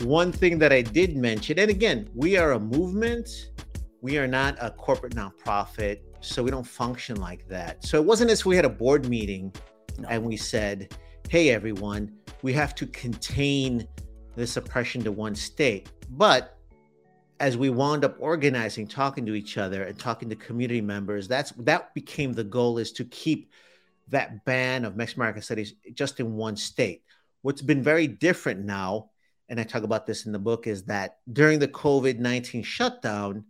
one 0.00 0.32
thing 0.32 0.58
that 0.60 0.72
I 0.72 0.80
did 0.80 1.14
mention, 1.14 1.58
and 1.58 1.70
again, 1.70 2.08
we 2.14 2.38
are 2.38 2.52
a 2.52 2.58
movement, 2.58 3.28
we 4.00 4.16
are 4.16 4.26
not 4.26 4.56
a 4.62 4.70
corporate 4.70 5.14
nonprofit, 5.14 6.00
so 6.22 6.42
we 6.42 6.50
don't 6.50 6.66
function 6.66 7.20
like 7.20 7.46
that. 7.48 7.84
So 7.84 7.98
it 7.98 8.06
wasn't 8.06 8.30
as 8.30 8.40
if 8.40 8.46
we 8.46 8.56
had 8.56 8.64
a 8.64 8.70
board 8.70 9.10
meeting 9.10 9.52
no. 9.98 10.08
and 10.08 10.24
we 10.24 10.38
said, 10.38 10.96
hey, 11.28 11.50
everyone, 11.50 12.16
we 12.40 12.54
have 12.54 12.74
to 12.76 12.86
contain 12.86 13.86
this 14.36 14.56
oppression 14.56 15.04
to 15.04 15.12
one 15.12 15.34
state. 15.34 15.92
But 16.08 16.56
as 17.40 17.58
we 17.58 17.68
wound 17.68 18.06
up 18.06 18.16
organizing, 18.18 18.86
talking 18.86 19.26
to 19.26 19.34
each 19.34 19.58
other 19.58 19.82
and 19.82 19.98
talking 19.98 20.30
to 20.30 20.36
community 20.36 20.80
members, 20.80 21.28
that's 21.28 21.50
that 21.58 21.92
became 21.92 22.32
the 22.32 22.44
goal 22.44 22.78
is 22.78 22.90
to 22.92 23.04
keep 23.04 23.50
that 24.12 24.44
ban 24.44 24.84
of 24.84 24.96
Mexican 24.96 25.22
American 25.22 25.42
studies 25.42 25.74
just 25.94 26.20
in 26.20 26.34
one 26.34 26.56
state. 26.56 27.02
What's 27.40 27.62
been 27.62 27.82
very 27.82 28.06
different 28.06 28.64
now, 28.64 29.10
and 29.48 29.58
I 29.58 29.64
talk 29.64 29.82
about 29.82 30.06
this 30.06 30.26
in 30.26 30.32
the 30.32 30.38
book, 30.38 30.66
is 30.66 30.84
that 30.84 31.18
during 31.32 31.58
the 31.58 31.68
COVID 31.68 32.18
19 32.18 32.62
shutdown, 32.62 33.44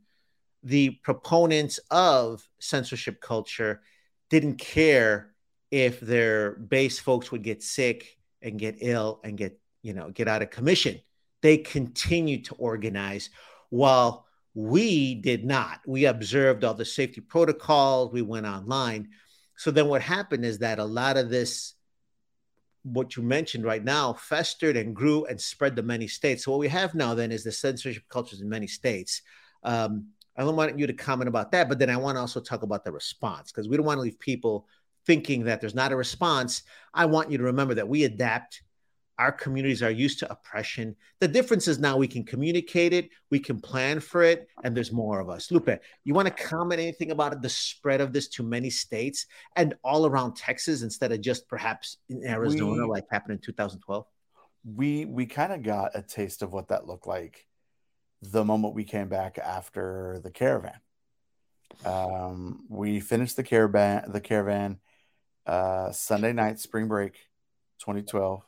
the 0.62 0.90
proponents 1.02 1.78
of 1.90 2.48
censorship 2.60 3.20
culture 3.20 3.82
didn't 4.30 4.56
care 4.56 5.34
if 5.70 6.00
their 6.00 6.52
base 6.52 6.98
folks 6.98 7.32
would 7.32 7.42
get 7.42 7.62
sick 7.62 8.16
and 8.40 8.58
get 8.58 8.76
ill 8.80 9.20
and 9.24 9.36
get, 9.36 9.60
you 9.82 9.92
know, 9.92 10.10
get 10.10 10.28
out 10.28 10.42
of 10.42 10.50
commission. 10.50 11.00
They 11.42 11.58
continued 11.58 12.44
to 12.46 12.54
organize 12.54 13.30
while 13.70 14.26
we 14.54 15.16
did 15.16 15.44
not. 15.44 15.80
We 15.86 16.04
observed 16.04 16.62
all 16.62 16.74
the 16.74 16.84
safety 16.84 17.20
protocols, 17.20 18.12
we 18.12 18.22
went 18.22 18.46
online 18.46 19.08
so 19.62 19.70
then 19.70 19.86
what 19.86 20.02
happened 20.02 20.44
is 20.44 20.58
that 20.58 20.80
a 20.80 20.84
lot 20.84 21.16
of 21.16 21.30
this, 21.30 21.74
what 22.82 23.16
you 23.16 23.22
mentioned 23.22 23.64
right 23.64 23.84
now, 23.84 24.12
festered 24.12 24.76
and 24.76 24.92
grew 24.92 25.24
and 25.26 25.40
spread 25.40 25.76
to 25.76 25.84
many 25.84 26.08
states. 26.08 26.44
So 26.44 26.50
what 26.50 26.58
we 26.58 26.66
have 26.66 26.96
now 26.96 27.14
then 27.14 27.30
is 27.30 27.44
the 27.44 27.52
censorship 27.52 28.02
cultures 28.08 28.40
in 28.40 28.48
many 28.48 28.66
states. 28.66 29.22
Um, 29.62 30.08
I 30.36 30.42
don't 30.42 30.56
want 30.56 30.76
you 30.80 30.88
to 30.88 30.92
comment 30.92 31.28
about 31.28 31.52
that, 31.52 31.68
but 31.68 31.78
then 31.78 31.90
I 31.90 31.96
want 31.96 32.16
to 32.16 32.20
also 32.22 32.40
talk 32.40 32.64
about 32.64 32.84
the 32.84 32.90
response 32.90 33.52
because 33.52 33.68
we 33.68 33.76
don't 33.76 33.86
want 33.86 33.98
to 33.98 34.02
leave 34.02 34.18
people 34.18 34.66
thinking 35.06 35.44
that 35.44 35.60
there's 35.60 35.76
not 35.76 35.92
a 35.92 35.96
response. 35.96 36.62
I 36.92 37.06
want 37.06 37.30
you 37.30 37.38
to 37.38 37.44
remember 37.44 37.74
that 37.74 37.88
we 37.88 38.02
adapt 38.02 38.62
our 39.18 39.32
communities 39.32 39.82
are 39.82 39.90
used 39.90 40.18
to 40.20 40.30
oppression. 40.30 40.96
The 41.20 41.28
difference 41.28 41.68
is 41.68 41.78
now 41.78 41.96
we 41.96 42.08
can 42.08 42.24
communicate 42.24 42.92
it, 42.92 43.10
we 43.30 43.38
can 43.38 43.60
plan 43.60 44.00
for 44.00 44.22
it, 44.22 44.48
and 44.64 44.76
there's 44.76 44.92
more 44.92 45.20
of 45.20 45.28
us. 45.28 45.50
Lupe, 45.50 45.80
you 46.04 46.14
want 46.14 46.28
to 46.28 46.44
comment 46.44 46.80
anything 46.80 47.10
about 47.10 47.40
the 47.42 47.48
spread 47.48 48.00
of 48.00 48.12
this 48.12 48.28
to 48.28 48.42
many 48.42 48.70
states 48.70 49.26
and 49.56 49.74
all 49.84 50.06
around 50.06 50.34
Texas 50.36 50.82
instead 50.82 51.12
of 51.12 51.20
just 51.20 51.46
perhaps 51.48 51.98
in 52.08 52.26
Arizona, 52.26 52.82
we, 52.82 52.88
like 52.88 53.04
happened 53.10 53.34
in 53.34 53.40
2012? 53.40 54.06
We 54.64 55.04
we 55.04 55.26
kind 55.26 55.52
of 55.52 55.62
got 55.62 55.92
a 55.94 56.02
taste 56.02 56.42
of 56.42 56.52
what 56.52 56.68
that 56.68 56.86
looked 56.86 57.06
like 57.06 57.46
the 58.22 58.44
moment 58.44 58.74
we 58.74 58.84
came 58.84 59.08
back 59.08 59.38
after 59.38 60.20
the 60.22 60.30
caravan. 60.30 60.78
Um, 61.84 62.64
we 62.68 63.00
finished 63.00 63.36
the 63.36 63.42
caravan 63.42 64.10
the 64.10 64.20
caravan 64.20 64.78
uh, 65.46 65.90
Sunday 65.90 66.32
night, 66.32 66.60
spring 66.60 66.86
break, 66.86 67.14
2012 67.80 68.42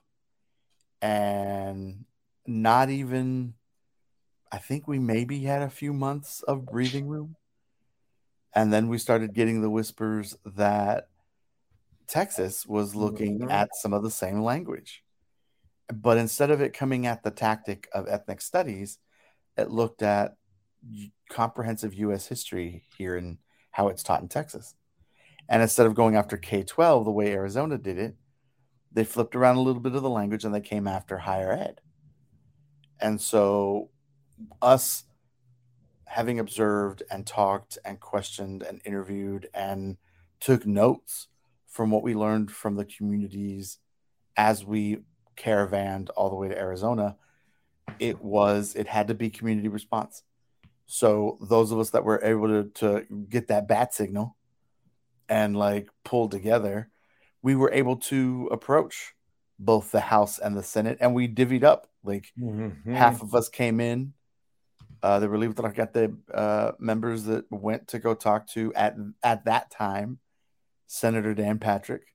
and 1.05 2.07
not 2.47 2.89
even 2.89 3.53
I 4.51 4.59
think 4.59 4.89
we 4.89 4.99
maybe 4.99 5.41
had 5.41 5.63
a 5.63 5.69
few 5.69 5.93
months 5.93 6.43
of 6.43 6.65
breathing 6.65 7.09
room. 7.09 7.37
And 8.55 8.73
then 8.73 8.89
we 8.89 8.99
started 8.99 9.35
getting 9.35 9.61
the 9.61 9.69
whispers 9.69 10.37
that 10.47 11.09
Texas 12.07 12.65
was 12.65 12.95
looking 12.95 13.41
mm-hmm. 13.41 13.51
at 13.51 13.75
some 13.75 13.93
of 13.93 14.05
the 14.05 14.13
same 14.13 14.43
language. 14.43 15.03
But 15.93 16.19
instead 16.19 16.53
of 16.53 16.61
it 16.61 16.73
coming 16.73 17.05
at 17.07 17.25
the 17.25 17.33
tactic 17.33 17.89
of 17.93 18.07
ethnic 18.09 18.41
studies, 18.41 18.99
it 19.57 19.71
looked 19.71 20.03
at 20.03 20.37
comprehensive 21.29 21.93
US 21.95 22.29
history 22.29 22.85
here 22.97 23.17
and 23.17 23.39
how 23.73 23.89
it's 23.89 24.05
taught 24.05 24.23
in 24.23 24.29
Texas. 24.29 24.75
And 25.49 25.61
instead 25.61 25.87
of 25.87 25.97
going 25.97 26.15
after 26.15 26.37
K 26.37 26.63
12 26.63 27.05
the 27.05 27.11
way 27.11 27.33
Arizona 27.33 27.77
did 27.77 27.99
it, 27.99 28.15
they 28.95 29.05
flipped 29.05 29.37
around 29.37 29.57
a 29.57 29.63
little 29.63 29.81
bit 29.83 29.95
of 29.95 30.03
the 30.03 30.11
language 30.11 30.45
and 30.45 30.55
they 30.55 30.61
came 30.61 30.87
after 30.87 31.19
higher 31.19 31.53
ed. 31.53 31.81
And 33.01 33.21
so, 33.21 33.91
us 34.63 35.05
having 36.07 36.39
observed 36.39 37.03
and 37.11 37.27
talked 37.27 37.77
and 37.85 37.99
questioned 38.01 38.63
and 38.63 38.81
interviewed 38.85 39.49
and 39.53 39.97
took 40.41 40.65
notes 40.65 41.27
from 41.67 41.91
what 41.91 42.05
we 42.05 42.15
learned 42.15 42.53
from 42.53 42.77
the 42.77 42.85
communities 42.85 43.79
as 44.37 44.65
we 44.65 44.99
caravanned 45.37 46.11
all 46.11 46.31
the 46.31 46.37
way 46.37 46.49
to 46.49 46.59
Arizona, 46.59 47.17
it 47.99 48.23
was 48.23 48.75
it 48.77 48.87
had 48.87 49.09
to 49.09 49.15
be 49.15 49.29
community 49.29 49.69
response. 49.69 50.23
So 50.87 51.39
those 51.41 51.73
of 51.73 51.79
us 51.79 51.91
that 51.91 52.05
were 52.05 52.23
able 52.23 52.49
to, 52.49 52.71
to 52.75 53.07
get 53.29 53.49
that 53.49 53.67
bat 53.67 53.95
signal 53.95 54.37
and 55.29 55.57
like 55.57 55.89
pull 56.05 56.29
together, 56.29 56.91
we 57.45 57.55
were 57.55 57.71
able 57.73 57.97
to 57.97 58.49
approach 58.51 59.13
both 59.59 59.93
the 59.93 60.01
House 60.01 60.39
and 60.39 60.57
the 60.57 60.63
Senate, 60.63 60.97
and 60.99 61.15
we 61.15 61.29
divvied 61.29 61.63
up. 61.63 61.87
Like 62.03 62.33
mm-hmm. 62.41 62.95
half 62.95 63.23
of 63.23 63.35
us 63.35 63.51
came 63.51 63.81
in. 63.81 64.15
Uh, 65.03 65.19
they 65.21 65.27
relieved 65.27 65.59
that 65.59 65.67
I 65.67 65.71
got 65.71 65.93
the 65.93 66.17
uh, 66.33 66.73
members 66.79 67.25
that 67.25 67.45
went 67.51 67.89
to 67.89 67.99
go 67.99 68.15
talk 68.15 68.49
to 68.53 68.73
at 68.75 68.97
at 69.23 69.45
that 69.45 69.71
time, 69.71 70.21
Senator 70.87 71.35
Dan 71.35 71.59
Patrick, 71.59 72.15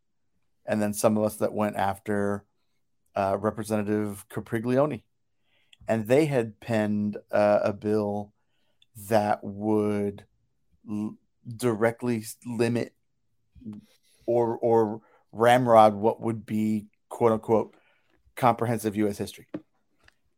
and 0.66 0.82
then 0.82 0.94
some 0.94 1.16
of 1.16 1.24
us 1.24 1.36
that 1.36 1.54
went 1.54 1.76
after 1.76 2.44
uh, 3.16 3.38
Representative 3.40 4.26
Capriglione, 4.30 5.04
and 5.88 6.08
they 6.08 6.26
had 6.26 6.60
penned 6.60 7.18
uh, 7.32 7.60
a 7.64 7.72
bill 7.72 8.34
that 9.10 9.44
would 9.44 10.26
l- 10.90 11.18
directly 11.56 12.26
limit 12.48 12.96
or 14.26 14.58
or 14.58 15.02
ramrod 15.32 15.94
what 15.94 16.22
would 16.22 16.46
be 16.46 16.88
quote 17.10 17.32
unquote 17.32 17.76
comprehensive 18.36 18.96
U.S. 18.96 19.18
history, 19.18 19.48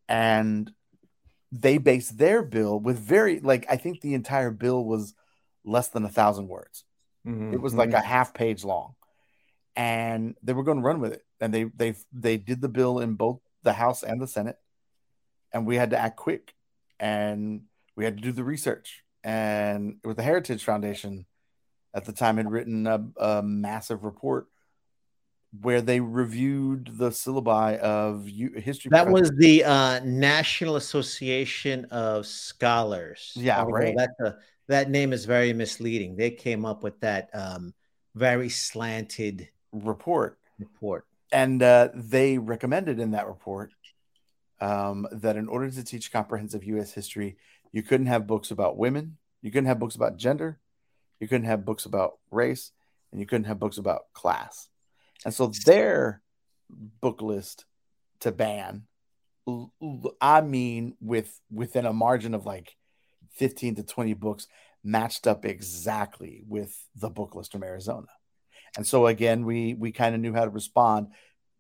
and 0.08 0.72
they 1.52 1.78
based 1.78 2.18
their 2.18 2.42
bill 2.42 2.80
with 2.80 2.98
very 2.98 3.40
like 3.40 3.66
I 3.70 3.78
think 3.78 4.02
the 4.02 4.14
entire 4.14 4.52
bill 4.52 4.84
was 4.84 5.14
less 5.64 5.90
than 5.90 6.04
a 6.06 6.10
thousand 6.10 6.48
words. 6.48 6.84
Mm-hmm. 7.28 7.54
It 7.54 7.62
was 7.62 7.76
like 7.76 7.94
a 7.94 8.00
half 8.00 8.34
page 8.34 8.64
long, 8.64 8.96
and 9.76 10.36
they 10.42 10.54
were 10.54 10.64
going 10.64 10.78
to 10.78 10.84
run 10.84 11.00
with 11.00 11.14
it. 11.14 11.24
And 11.40 11.54
they 11.54 11.64
they 11.64 11.96
they 12.12 12.38
did 12.38 12.62
the 12.62 12.70
bill 12.70 13.00
in 13.00 13.16
both 13.16 13.40
the 13.64 13.74
House 13.74 14.04
and 14.04 14.22
the 14.22 14.28
Senate, 14.28 14.58
and 15.54 15.66
we 15.66 15.76
had 15.76 15.92
to 15.92 16.00
act 16.00 16.18
quick, 16.18 16.54
and 17.00 17.64
we 17.96 18.06
had 18.06 18.18
to 18.18 18.24
do 18.24 18.32
the 18.32 18.44
research. 18.44 19.04
And 19.24 19.98
with 20.04 20.18
the 20.18 20.24
Heritage 20.24 20.64
Foundation, 20.64 21.26
at 21.94 22.06
the 22.06 22.14
time, 22.14 22.38
had 22.38 22.52
written 22.52 22.88
a, 22.88 23.06
a 23.18 23.44
massive 23.44 24.04
report 24.04 24.48
where 25.60 25.82
they 25.82 26.00
reviewed 26.00 26.92
the 26.94 27.10
syllabi 27.10 27.78
of 27.80 28.26
history. 28.26 28.90
That 28.90 29.10
was 29.10 29.32
the 29.32 29.66
uh, 29.66 30.00
National 30.00 30.78
Association 30.78 31.86
of 31.86 32.26
Scholars. 32.26 33.34
Yeah, 33.36 33.64
right. 33.68 33.96
That, 33.98 34.12
uh, 34.26 34.32
that 34.70 34.90
name 34.90 35.12
is 35.12 35.26
very 35.26 35.52
misleading. 35.52 36.16
They 36.16 36.32
came 36.32 36.66
up 36.66 36.84
with 36.84 37.00
that 37.02 37.30
um, 37.34 37.74
very 38.16 38.48
slanted 38.48 39.50
report. 39.74 40.38
Report, 40.58 41.06
and 41.32 41.62
uh, 41.62 41.90
they 41.96 42.38
recommended 42.38 43.00
in 43.00 43.12
that 43.12 43.28
report 43.28 43.74
um, 44.62 45.08
that 45.12 45.36
in 45.36 45.48
order 45.48 45.70
to 45.70 45.84
teach 45.84 46.14
comprehensive 46.14 46.64
U.S. 46.64 46.94
history, 46.94 47.36
you 47.74 47.84
couldn't 47.84 48.06
have 48.06 48.28
books 48.28 48.52
about 48.52 48.78
women, 48.78 49.18
you 49.42 49.52
couldn't 49.52 49.66
have 49.66 49.80
books 49.80 49.96
about 49.96 50.18
gender, 50.18 50.60
you 51.20 51.28
couldn't 51.28 51.48
have 51.48 51.66
books 51.66 51.86
about 51.86 52.20
race, 52.30 52.72
and 53.12 53.20
you 53.20 53.26
couldn't 53.26 53.46
have 53.46 53.60
books 53.60 53.78
about 53.78 54.04
class. 54.14 54.70
And 55.26 55.34
so 55.34 55.52
their 55.66 56.22
book 56.70 57.22
list 57.22 57.66
to 58.22 58.32
ban, 58.32 58.84
I 60.20 60.42
mean, 60.42 60.96
with 61.02 61.40
within 61.52 61.86
a 61.86 61.94
margin 61.94 62.34
of 62.34 62.46
like 62.46 62.76
15 63.34 63.76
to 63.76 63.84
20 63.84 64.14
books, 64.14 64.48
matched 64.84 65.28
up 65.28 65.46
exactly 65.46 66.44
with 66.48 66.76
the 66.96 67.10
book 67.10 67.36
list 67.36 67.52
from 67.52 67.64
Arizona. 67.64 68.08
And 68.78 68.88
so 68.88 69.08
again, 69.08 69.46
we 69.46 69.74
we 69.74 69.92
kind 69.92 70.16
of 70.16 70.22
knew 70.22 70.34
how 70.34 70.46
to 70.46 70.52
respond 70.52 71.08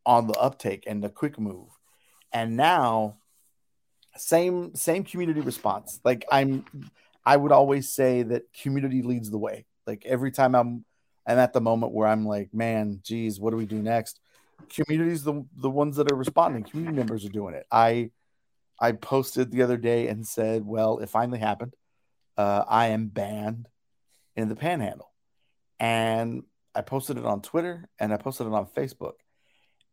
on 0.05 0.27
the 0.27 0.33
uptake 0.33 0.85
and 0.87 1.03
the 1.03 1.09
quick 1.09 1.39
move. 1.39 1.69
And 2.31 2.55
now 2.55 3.17
same 4.17 4.75
same 4.75 5.03
community 5.03 5.41
response. 5.41 5.99
Like 6.03 6.25
I'm 6.31 6.65
I 7.25 7.37
would 7.37 7.51
always 7.51 7.89
say 7.89 8.23
that 8.23 8.43
community 8.53 9.01
leads 9.01 9.29
the 9.29 9.37
way. 9.37 9.65
Like 9.85 10.05
every 10.05 10.31
time 10.31 10.55
I'm 10.55 10.85
I'm 11.25 11.37
at 11.37 11.53
the 11.53 11.61
moment 11.61 11.93
where 11.93 12.07
I'm 12.07 12.25
like, 12.25 12.53
man, 12.53 12.99
geez, 13.03 13.39
what 13.39 13.51
do 13.51 13.57
we 13.57 13.65
do 13.65 13.81
next? 13.81 14.19
Communities 14.69 15.23
the 15.23 15.45
the 15.55 15.69
ones 15.69 15.97
that 15.97 16.11
are 16.11 16.15
responding. 16.15 16.63
Community 16.63 16.95
members 16.95 17.25
are 17.25 17.29
doing 17.29 17.53
it. 17.53 17.65
I 17.71 18.11
I 18.79 18.93
posted 18.93 19.51
the 19.51 19.61
other 19.61 19.77
day 19.77 20.07
and 20.07 20.25
said, 20.25 20.65
well, 20.65 20.99
it 20.99 21.09
finally 21.09 21.39
happened. 21.39 21.75
Uh, 22.37 22.63
I 22.67 22.87
am 22.87 23.07
banned 23.07 23.67
in 24.35 24.49
the 24.49 24.55
Panhandle, 24.55 25.11
and 25.79 26.43
I 26.73 26.81
posted 26.81 27.17
it 27.17 27.25
on 27.25 27.41
Twitter 27.41 27.89
and 27.99 28.13
I 28.13 28.17
posted 28.17 28.47
it 28.47 28.53
on 28.53 28.65
Facebook, 28.67 29.15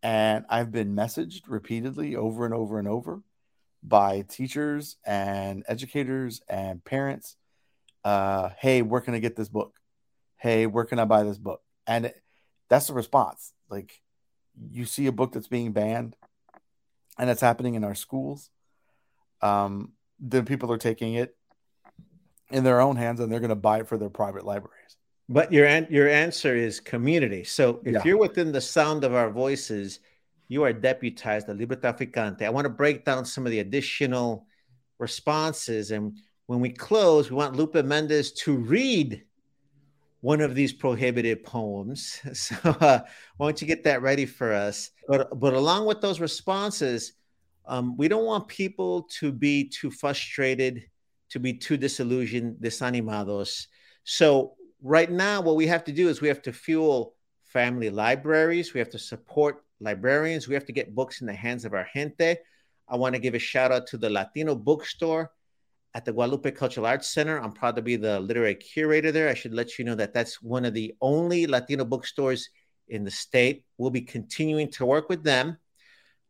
and 0.03 0.45
I've 0.49 0.71
been 0.71 0.95
messaged 0.95 1.43
repeatedly 1.49 2.17
over 2.17 2.45
and 2.45 2.55
over 2.55 2.79
and 2.79 2.89
over 2.89 3.23
by 3.83 4.23
teachers 4.23 4.97
and 5.05 5.65
educators 5.69 6.41
and 6.49 6.85
parents. 6.85 7.37
Uh, 8.05 8.51
hey, 8.59 8.83
where 8.83 9.01
can 9.01 9.15
I 9.15 9.19
get 9.19 9.37
this 9.37 9.49
book? 9.49 9.78
Hey, 10.39 10.67
where 10.67 10.85
can 10.85 10.99
I 10.99 11.05
buy 11.05 11.23
this 11.25 11.39
book? 11.39 11.61
And 11.87 12.07
it, 12.07 12.23
that's 12.69 12.87
the 12.87 12.95
response. 12.95 13.53
Like 13.69 14.01
you 14.71 14.85
see 14.85 15.07
a 15.07 15.13
book 15.13 15.33
that's 15.33 15.49
being 15.49 15.73
banned 15.73 16.17
and 17.19 17.29
it's 17.31 17.41
happening 17.41 17.75
in 17.75 17.85
our 17.85 17.95
schools. 17.95 18.51
Um, 19.43 19.93
then 20.19 20.45
people 20.45 20.73
are 20.73 20.79
taking 20.79 21.15
it 21.15 21.37
in 22.51 22.65
their 22.65 22.81
own 22.81 22.97
hands 22.97 23.21
and 23.21 23.31
they're 23.31 23.41
going 23.41 23.51
to 23.51 23.57
buy 23.57 23.81
it 23.81 23.89
for 23.89 23.99
their 23.99 24.11
private 24.11 24.45
libraries. 24.45 24.97
But 25.29 25.53
your 25.53 25.69
your 25.91 26.09
answer 26.09 26.57
is 26.57 26.81
community. 26.81 27.45
So 27.45 27.81
if 27.85 27.93
yeah. 27.93 28.03
you're 28.05 28.19
within 28.19 28.51
the 28.51 28.63
sound 28.63 29.05
of 29.05 29.15
our 29.15 29.31
voices, 29.31 30.01
you 30.49 30.63
are 30.63 30.73
deputized, 30.73 31.47
the 31.47 31.55
Libro 31.55 31.77
Traficante. 31.77 32.43
I 32.43 32.51
want 32.51 32.65
to 32.65 32.71
break 32.71 33.05
down 33.05 33.27
some 33.27 33.45
of 33.45 33.53
the 33.53 33.61
additional 33.61 34.47
responses. 34.99 35.91
And 35.91 36.17
when 36.47 36.61
we 36.61 36.71
close, 36.71 37.31
we 37.31 37.37
want 37.37 37.57
Lupe 37.57 37.75
Mendez 37.85 38.33
to 38.33 38.57
read 38.57 39.23
one 40.21 40.41
of 40.41 40.55
these 40.55 40.73
prohibited 40.73 41.45
poems. 41.45 42.21
So 42.35 42.57
uh, 42.65 43.01
why 43.37 43.47
don't 43.47 43.61
you 43.61 43.67
get 43.67 43.85
that 43.85 44.03
ready 44.03 44.27
for 44.27 44.53
us? 44.53 44.91
But 45.07 45.39
but 45.39 45.55
along 45.55 45.87
with 45.87 46.01
those 46.01 46.21
responses, 46.21 47.13
um, 47.67 47.97
we 47.97 48.09
don't 48.09 48.25
want 48.25 48.49
people 48.49 49.03
to 49.21 49.33
be 49.33 49.69
too 49.69 49.91
frustrated, 49.91 50.85
to 51.31 51.39
be 51.39 51.53
too 51.53 51.77
disillusioned, 51.77 52.57
desanimados. 52.61 53.67
So 54.05 54.55
right 54.83 55.11
now, 55.11 55.41
what 55.41 55.57
we 55.57 55.67
have 55.67 55.85
to 55.85 55.93
do 55.93 56.09
is 56.09 56.21
we 56.21 56.29
have 56.29 56.43
to 56.43 56.53
fuel 56.53 57.15
family 57.45 57.91
libraries. 57.91 58.75
We 58.75 58.81
have 58.81 58.91
to 58.91 58.99
support 58.99 59.65
librarians. 59.81 60.49
We 60.49 60.55
have 60.55 60.67
to 60.67 60.73
get 60.73 60.95
books 60.95 61.21
in 61.21 61.27
the 61.27 61.35
hands 61.35 61.65
of 61.65 61.75
our 61.75 61.87
gente. 61.95 62.39
I 62.89 62.97
want 62.97 63.15
to 63.15 63.21
give 63.21 63.35
a 63.35 63.39
shout 63.39 63.71
out 63.71 63.87
to 63.89 63.99
the 63.99 64.11
Latino 64.11 64.55
bookstore 64.55 65.31
at 65.99 66.05
the 66.05 66.13
Guadalupe 66.13 66.53
Cultural 66.53 66.87
Arts 66.87 67.09
Center. 67.09 67.43
I'm 67.43 67.51
proud 67.51 67.75
to 67.75 67.83
be 67.83 67.97
the 67.97 68.21
literary 68.21 68.55
curator 68.55 69.11
there. 69.11 69.29
I 69.29 69.35
should 69.35 69.53
let 69.53 69.81
you 69.81 69.85
know 69.85 69.97
that 69.97 70.15
that's 70.15 70.41
one 70.41 70.65
of 70.65 70.73
the 70.73 70.95
only 71.01 71.49
Latino 71.49 71.85
bookstores 71.85 72.51
in 72.87 73.03
the 73.03 73.11
state. 73.11 73.65
We'll 73.79 73.91
be 73.91 74.03
continuing 74.03 74.71
to 74.79 74.87
work 74.87 75.09
with 75.09 75.25
them. 75.25 75.59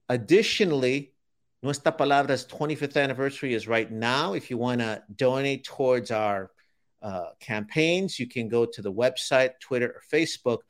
Additionally, 0.09 1.13
Nuestra 1.63 1.93
Palabra's 1.93 2.47
25th 2.47 2.97
anniversary 2.97 3.53
is 3.53 3.69
right 3.69 3.93
now. 3.93 4.33
If 4.33 4.49
you 4.49 4.57
want 4.57 4.81
to 4.81 5.03
donate 5.15 5.65
towards 5.65 6.11
our 6.11 6.51
uh, 7.03 7.33
campaigns, 7.39 8.19
you 8.19 8.27
can 8.27 8.49
go 8.49 8.65
to 8.65 8.81
the 8.81 8.91
website, 8.91 9.51
Twitter, 9.61 9.89
or 9.89 10.03
Facebook. 10.11 10.61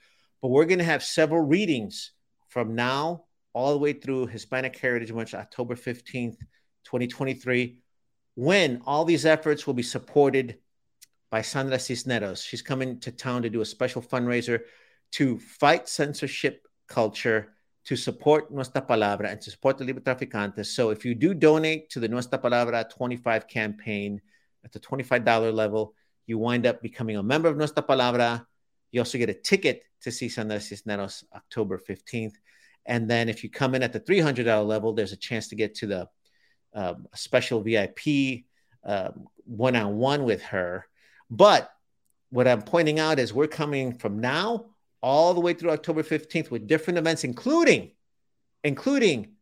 But 0.42 0.48
we're 0.48 0.64
going 0.64 0.80
to 0.80 0.92
have 0.92 1.04
several 1.04 1.42
readings 1.42 2.10
from 2.48 2.74
now 2.74 3.26
all 3.52 3.70
the 3.70 3.78
way 3.78 3.92
through 3.92 4.26
Hispanic 4.26 4.76
Heritage 4.76 5.12
Month, 5.12 5.34
October 5.34 5.76
15th, 5.76 6.38
2023 6.82 7.78
when 8.38 8.80
all 8.86 9.04
these 9.04 9.26
efforts 9.26 9.66
will 9.66 9.74
be 9.74 9.82
supported 9.82 10.58
by 11.28 11.42
Sandra 11.42 11.76
Cisneros. 11.76 12.40
She's 12.40 12.62
coming 12.62 13.00
to 13.00 13.10
town 13.10 13.42
to 13.42 13.50
do 13.50 13.62
a 13.62 13.64
special 13.64 14.00
fundraiser 14.00 14.60
to 15.18 15.40
fight 15.40 15.88
censorship 15.88 16.64
culture, 16.86 17.54
to 17.86 17.96
support 17.96 18.52
Nuestra 18.52 18.80
Palabra, 18.80 19.28
and 19.28 19.40
to 19.40 19.50
support 19.50 19.76
the 19.76 19.84
Libro 19.84 20.04
Traficantes. 20.04 20.66
So 20.66 20.90
if 20.90 21.04
you 21.04 21.16
do 21.16 21.34
donate 21.34 21.90
to 21.90 21.98
the 21.98 22.06
Nuestra 22.06 22.38
Palabra 22.38 22.88
25 22.88 23.48
campaign 23.48 24.20
at 24.64 24.70
the 24.70 24.78
$25 24.78 25.52
level, 25.52 25.94
you 26.28 26.38
wind 26.38 26.64
up 26.64 26.80
becoming 26.80 27.16
a 27.16 27.22
member 27.24 27.48
of 27.48 27.56
Nuestra 27.56 27.82
Palabra. 27.82 28.46
You 28.92 29.00
also 29.00 29.18
get 29.18 29.30
a 29.30 29.34
ticket 29.34 29.82
to 30.02 30.12
see 30.12 30.28
Sandra 30.28 30.60
Cisneros 30.60 31.24
October 31.34 31.76
15th. 31.76 32.34
And 32.86 33.10
then 33.10 33.28
if 33.28 33.42
you 33.42 33.50
come 33.50 33.74
in 33.74 33.82
at 33.82 33.92
the 33.92 33.98
$300 33.98 34.64
level, 34.64 34.92
there's 34.92 35.12
a 35.12 35.16
chance 35.16 35.48
to 35.48 35.56
get 35.56 35.74
to 35.74 35.88
the 35.88 36.08
um, 36.74 37.06
a 37.12 37.16
special 37.16 37.60
VIP 37.60 38.44
one 39.48 39.74
on 39.74 39.96
one 39.96 40.24
with 40.24 40.42
her. 40.42 40.86
But 41.30 41.70
what 42.30 42.46
I'm 42.46 42.62
pointing 42.62 42.98
out 42.98 43.18
is 43.18 43.32
we're 43.32 43.46
coming 43.46 43.92
from 43.94 44.20
now 44.20 44.66
all 45.00 45.34
the 45.34 45.40
way 45.40 45.54
through 45.54 45.70
October 45.70 46.02
15th 46.02 46.50
with 46.50 46.66
different 46.66 46.98
events, 46.98 47.24
including, 47.24 47.92
including 48.64 49.32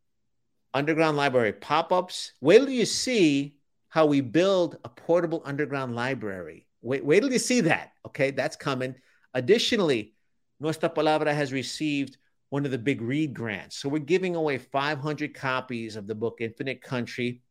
underground 0.72 1.16
library 1.16 1.52
pop-ups. 1.52 2.32
Wait 2.40 2.58
till 2.58 2.68
you 2.68 2.86
see 2.86 3.56
how 3.88 4.06
we 4.06 4.20
build 4.20 4.76
a 4.84 4.88
portable 4.88 5.42
underground 5.44 5.94
library. 5.94 6.66
Wait, 6.82 7.04
wait 7.04 7.20
till 7.20 7.32
you 7.32 7.38
see 7.38 7.62
that. 7.62 7.92
Okay, 8.06 8.30
that's 8.30 8.56
coming. 8.56 8.94
Additionally, 9.34 10.12
Nuestra 10.60 10.88
Palabra 10.88 11.34
has 11.34 11.52
received 11.52 12.18
one 12.50 12.64
of 12.64 12.70
the 12.70 12.78
big 12.78 13.00
read 13.00 13.34
grants. 13.34 13.76
So 13.76 13.88
we're 13.88 13.98
giving 13.98 14.36
away 14.36 14.58
500 14.58 15.34
copies 15.34 15.96
of 15.96 16.06
the 16.06 16.14
book 16.14 16.38
Infinite 16.40 16.80
Country 16.80 17.42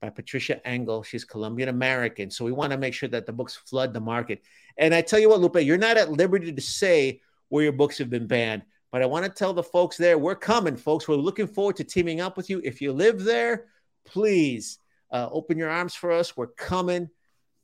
by 0.00 0.10
Patricia 0.10 0.66
Engel. 0.66 1.02
She's 1.02 1.24
Colombian 1.24 1.68
American. 1.68 2.30
So 2.30 2.44
we 2.44 2.52
want 2.52 2.72
to 2.72 2.78
make 2.78 2.92
sure 2.92 3.08
that 3.08 3.24
the 3.24 3.32
books 3.32 3.56
flood 3.56 3.94
the 3.94 4.00
market. 4.00 4.42
And 4.76 4.94
I 4.94 5.00
tell 5.00 5.18
you 5.18 5.30
what, 5.30 5.40
Lupe, 5.40 5.62
you're 5.62 5.78
not 5.78 5.96
at 5.96 6.12
liberty 6.12 6.52
to 6.52 6.60
say 6.60 7.20
where 7.48 7.64
your 7.64 7.72
books 7.72 7.98
have 7.98 8.10
been 8.10 8.26
banned, 8.26 8.62
but 8.90 9.02
I 9.02 9.06
want 9.06 9.24
to 9.24 9.30
tell 9.30 9.54
the 9.54 9.62
folks 9.62 9.96
there, 9.96 10.18
we're 10.18 10.34
coming, 10.34 10.76
folks. 10.76 11.08
We're 11.08 11.16
looking 11.16 11.46
forward 11.46 11.76
to 11.76 11.84
teaming 11.84 12.20
up 12.20 12.36
with 12.36 12.50
you. 12.50 12.60
If 12.64 12.80
you 12.80 12.92
live 12.92 13.24
there, 13.24 13.66
please 14.04 14.78
uh, 15.10 15.28
open 15.30 15.56
your 15.56 15.70
arms 15.70 15.94
for 15.94 16.12
us. 16.12 16.36
We're 16.36 16.48
coming. 16.48 17.08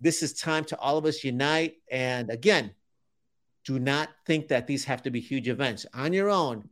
This 0.00 0.22
is 0.22 0.32
time 0.32 0.64
to 0.66 0.78
all 0.78 0.96
of 0.96 1.04
us 1.04 1.24
unite. 1.24 1.76
And 1.90 2.30
again, 2.30 2.72
do 3.64 3.78
not 3.78 4.08
think 4.26 4.48
that 4.48 4.66
these 4.66 4.84
have 4.84 5.02
to 5.02 5.10
be 5.10 5.20
huge 5.20 5.48
events. 5.48 5.84
On 5.92 6.12
your 6.12 6.30
own, 6.30 6.68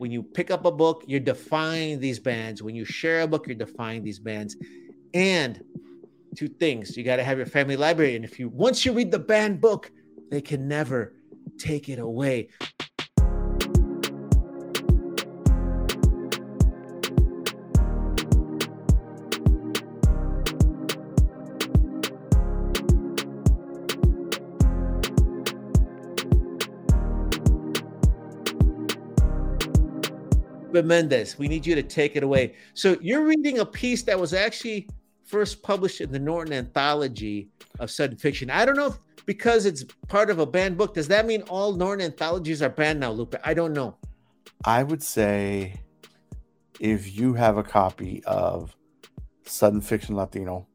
when 0.00 0.10
you 0.10 0.22
pick 0.22 0.50
up 0.50 0.64
a 0.64 0.72
book, 0.72 1.04
you're 1.06 1.20
defying 1.20 2.00
these 2.00 2.18
bands. 2.18 2.62
When 2.62 2.74
you 2.74 2.86
share 2.86 3.20
a 3.20 3.26
book, 3.26 3.46
you're 3.46 3.54
defying 3.54 4.02
these 4.02 4.18
bands. 4.18 4.56
And 5.12 5.62
two 6.34 6.48
things 6.48 6.96
you 6.96 7.04
got 7.04 7.16
to 7.16 7.22
have 7.22 7.36
your 7.36 7.46
family 7.46 7.76
library. 7.76 8.16
And 8.16 8.24
if 8.24 8.38
you 8.38 8.48
once 8.48 8.86
you 8.86 8.94
read 8.94 9.10
the 9.10 9.18
banned 9.18 9.60
book, 9.60 9.92
they 10.30 10.40
can 10.40 10.66
never 10.66 11.12
take 11.58 11.90
it 11.90 11.98
away. 11.98 12.48
Mendez, 30.82 31.38
we 31.38 31.48
need 31.48 31.66
you 31.66 31.74
to 31.74 31.82
take 31.82 32.16
it 32.16 32.22
away. 32.22 32.54
So 32.74 32.96
you're 33.00 33.24
reading 33.24 33.58
a 33.58 33.66
piece 33.66 34.02
that 34.04 34.18
was 34.18 34.34
actually 34.34 34.88
first 35.24 35.62
published 35.62 36.00
in 36.00 36.10
the 36.10 36.18
Norton 36.18 36.52
Anthology 36.52 37.48
of 37.78 37.90
Sudden 37.90 38.16
Fiction. 38.16 38.50
I 38.50 38.64
don't 38.64 38.76
know 38.76 38.88
if 38.88 38.98
because 39.26 39.66
it's 39.66 39.84
part 40.08 40.30
of 40.30 40.38
a 40.38 40.46
banned 40.46 40.76
book, 40.76 40.94
does 40.94 41.08
that 41.08 41.26
mean 41.26 41.42
all 41.42 41.72
Norton 41.72 42.04
anthologies 42.04 42.62
are 42.62 42.68
banned 42.68 43.00
now, 43.00 43.12
Lupe? 43.12 43.36
I 43.44 43.54
don't 43.54 43.72
know. 43.72 43.96
I 44.64 44.82
would 44.82 45.02
say 45.02 45.74
if 46.80 47.16
you 47.16 47.34
have 47.34 47.56
a 47.56 47.62
copy 47.62 48.24
of 48.24 48.74
Sudden 49.44 49.82
Fiction 49.82 50.16
Latino, 50.16 50.66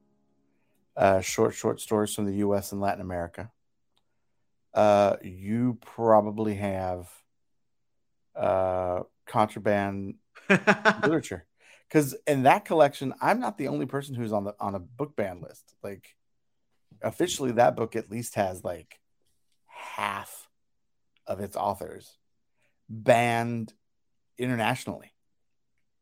uh, 0.96 1.20
short 1.20 1.54
short 1.54 1.82
stories 1.82 2.14
from 2.14 2.26
the 2.26 2.36
U.S. 2.36 2.72
and 2.72 2.80
Latin 2.80 3.02
America, 3.02 3.52
uh, 4.74 5.18
you 5.22 5.78
probably 5.82 6.56
have 6.56 7.10
uh, 8.36 9.02
contraband 9.26 10.16
literature. 10.50 11.46
Because 11.88 12.16
in 12.26 12.44
that 12.44 12.66
collection 12.66 13.14
i'm 13.22 13.40
not 13.40 13.58
the 13.58 13.68
only 13.68 13.86
person 13.86 14.16
who's 14.16 14.34
on 14.34 14.44
the 14.44 14.56
on 14.60 14.76
a 14.76 14.80
book 14.80 15.16
ban 15.16 15.42
list. 15.42 15.76
Like 15.84 16.16
officially 17.02 17.54
that 17.54 17.76
book 17.76 17.96
at 17.96 18.12
least 18.12 18.36
has 18.36 18.64
like 18.64 19.00
half 19.68 20.50
of 21.28 21.40
its 21.40 21.56
authors 21.56 22.18
banned 22.90 23.74
internationally. 24.38 25.12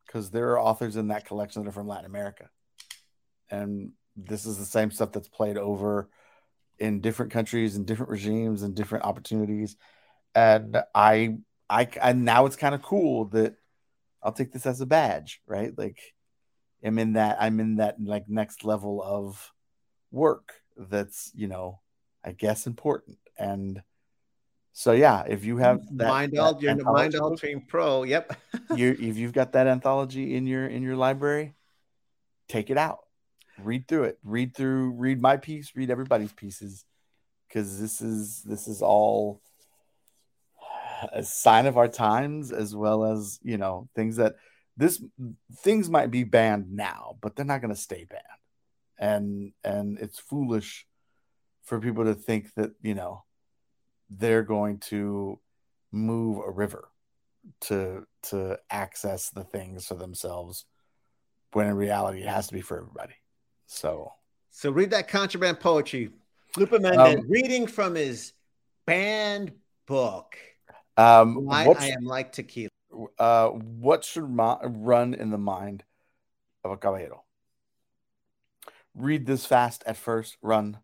Because 0.06 0.30
there 0.30 0.52
are 0.52 0.60
authors 0.60 0.96
in 0.96 1.08
that 1.08 1.26
collection 1.26 1.64
that 1.64 1.70
are 1.70 1.74
from 1.74 1.88
latin 1.88 2.06
america. 2.06 2.50
And 3.50 3.92
this 4.16 4.46
is 4.46 4.58
the 4.58 4.66
same 4.66 4.92
stuff 4.92 5.12
that's 5.12 5.28
played 5.28 5.58
over 5.58 6.10
in 6.80 7.02
different 7.02 7.32
countries 7.32 7.76
and 7.76 7.86
different 7.86 8.12
regimes 8.12 8.62
and 8.62 8.76
different 8.76 9.06
opportunities. 9.06 9.76
And 10.36 10.78
i 10.94 11.38
I 11.70 11.88
and 12.02 12.26
now 12.26 12.46
it's 12.46 12.56
kind 12.56 12.76
of 12.76 12.82
cool 12.82 13.26
that 13.30 13.56
I'll 14.22 14.32
take 14.32 14.52
this 14.52 14.66
as 14.66 14.82
a 14.82 14.86
badge, 14.86 15.42
right? 15.48 15.78
Like 15.78 16.00
I'm 16.84 17.00
in 17.00 17.14
that 17.14 17.38
I'm 17.40 17.60
in 17.60 17.76
that 17.78 17.96
like 18.02 18.30
next 18.30 18.64
level 18.64 19.02
of 19.04 19.52
work 20.12 20.54
that's, 20.78 21.32
you 21.34 21.48
know, 21.48 21.82
I 22.24 22.32
guess 22.32 22.68
important. 22.68 23.18
And 23.38 23.82
so 24.72 24.92
yeah, 24.92 25.24
if 25.28 25.46
you 25.46 25.58
have 25.58 25.82
that 25.98 26.08
mind 26.08 26.38
all 26.38 26.58
you're 26.60 26.76
the 26.76 26.84
mind 26.84 27.16
altering 27.16 27.66
pro, 27.68 28.04
yep. 28.04 28.36
you 28.76 28.92
if 29.00 29.18
you've 29.18 29.34
got 29.34 29.54
that 29.54 29.68
anthology 29.68 30.36
in 30.36 30.48
your 30.48 30.68
in 30.68 30.84
your 30.84 30.96
library, 30.96 31.54
take 32.48 32.70
it 32.70 32.78
out. 32.78 33.00
Read 33.60 33.88
through 33.88 34.06
it. 34.06 34.20
Read 34.24 34.56
through 34.56 34.92
read 34.92 35.22
my 35.22 35.38
piece, 35.38 35.72
read 35.76 35.92
everybody's 35.92 36.34
pieces 36.34 36.86
because 37.48 37.80
this 37.80 38.02
is 38.02 38.42
this 38.44 38.68
is 38.68 38.82
all 38.82 39.42
a 41.12 41.24
sign 41.24 41.66
of 41.66 41.78
our 41.78 41.88
times 41.88 42.52
as 42.52 42.76
well 42.76 43.04
as 43.04 43.40
you 43.44 43.58
know 43.58 43.90
things 43.96 44.18
that 44.18 44.36
this 44.78 45.04
things 45.58 45.90
might 45.90 46.12
be 46.12 46.24
banned 46.24 46.72
now 46.72 47.18
but 47.22 47.36
they're 47.36 47.46
not 47.46 47.62
going 47.62 47.74
to 47.74 47.80
stay 47.80 48.06
banned. 48.06 48.22
And 49.00 49.54
and 49.64 49.98
it's 50.00 50.20
foolish 50.20 50.86
for 51.64 51.80
people 51.80 52.06
to 52.06 52.14
think 52.14 52.54
that 52.56 52.72
you 52.82 52.94
know 52.94 53.24
they're 54.10 54.44
going 54.44 54.78
to 54.80 55.40
move 55.92 56.40
a 56.46 56.52
river 56.52 56.90
to 57.62 58.06
to 58.30 58.60
access 58.70 59.30
the 59.30 59.44
things 59.44 59.86
for 59.86 59.96
themselves 59.96 60.66
when 61.54 61.68
in 61.68 61.76
reality 61.76 62.22
it 62.22 62.28
has 62.28 62.48
to 62.48 62.54
be 62.54 62.62
for 62.62 62.78
everybody. 62.78 63.16
So 63.66 64.14
so 64.52 64.72
read 64.72 64.92
that 64.92 65.08
contraband 65.08 65.60
poetry. 65.60 66.12
Lupe 66.56 66.80
Mendez 66.80 67.20
um, 67.20 67.26
reading 67.28 67.66
from 67.66 67.96
his 67.96 68.34
banned 68.86 69.54
book 69.88 70.38
um, 70.98 71.48
I, 71.50 71.68
I 71.68 71.88
am 71.88 72.04
like 72.04 72.32
tequila. 72.32 72.70
Uh, 73.18 73.48
what 73.50 74.04
should 74.04 74.30
ma- 74.30 74.60
run 74.64 75.14
in 75.14 75.32
the 75.32 75.38
mind 75.38 75.84
of 76.64 76.72
a 76.72 76.78
caballero? 76.78 77.24
Read 78.96 79.26
this 79.26 79.46
fast 79.46 79.84
at 79.88 79.98
first. 79.98 80.38
Run. 80.42 80.78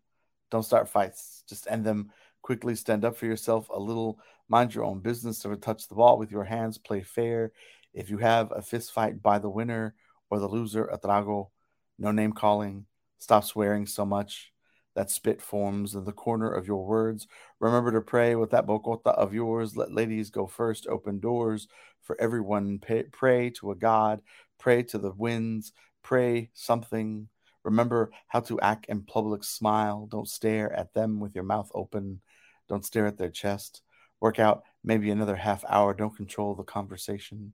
Don't 0.50 0.64
start 0.64 0.88
fights. 0.88 1.44
Just 1.48 1.68
end 1.70 1.84
them 1.84 2.10
quickly. 2.42 2.74
Stand 2.74 3.04
up 3.04 3.16
for 3.16 3.26
yourself 3.26 3.68
a 3.72 3.78
little. 3.78 4.18
Mind 4.48 4.74
your 4.74 4.84
own 4.84 4.98
business. 4.98 5.44
Never 5.44 5.56
touch 5.56 5.86
the 5.86 5.94
ball 5.94 6.18
with 6.18 6.32
your 6.32 6.44
hands. 6.44 6.76
Play 6.76 7.02
fair. 7.02 7.52
If 7.94 8.10
you 8.10 8.18
have 8.18 8.52
a 8.54 8.62
fist 8.62 8.92
fight, 8.92 9.22
buy 9.22 9.38
the 9.38 9.48
winner 9.48 9.94
or 10.28 10.40
the 10.40 10.48
loser 10.48 10.86
a 10.86 10.98
trago. 10.98 11.50
No 11.98 12.10
name 12.10 12.32
calling. 12.32 12.86
Stop 13.20 13.44
swearing 13.44 13.86
so 13.86 14.04
much 14.04 14.52
that 14.94 15.10
spit 15.10 15.40
forms 15.40 15.94
in 15.94 16.04
the 16.04 16.12
corner 16.12 16.50
of 16.50 16.66
your 16.66 16.84
words. 16.84 17.26
Remember 17.60 17.92
to 17.92 18.00
pray 18.00 18.34
with 18.34 18.50
that 18.50 18.66
bocota 18.66 19.14
of 19.14 19.32
yours. 19.32 19.76
Let 19.76 19.92
ladies 19.92 20.30
go 20.30 20.46
first. 20.46 20.86
Open 20.86 21.20
doors 21.20 21.68
for 22.02 22.20
everyone. 22.20 22.78
Pay, 22.78 23.04
pray 23.04 23.50
to 23.50 23.70
a 23.70 23.76
God. 23.76 24.20
Pray 24.58 24.82
to 24.84 24.98
the 24.98 25.12
winds. 25.12 25.72
Pray 26.02 26.50
something. 26.54 27.28
Remember 27.62 28.10
how 28.28 28.40
to 28.40 28.60
act 28.60 28.86
in 28.86 29.02
public. 29.02 29.44
Smile. 29.44 30.06
Don't 30.10 30.28
stare 30.28 30.72
at 30.72 30.94
them 30.94 31.20
with 31.20 31.34
your 31.34 31.44
mouth 31.44 31.70
open. 31.74 32.20
Don't 32.68 32.84
stare 32.84 33.06
at 33.06 33.18
their 33.18 33.30
chest. 33.30 33.82
Work 34.20 34.38
out 34.38 34.64
maybe 34.82 35.10
another 35.10 35.36
half 35.36 35.64
hour. 35.68 35.94
Don't 35.94 36.16
control 36.16 36.54
the 36.54 36.62
conversation. 36.62 37.52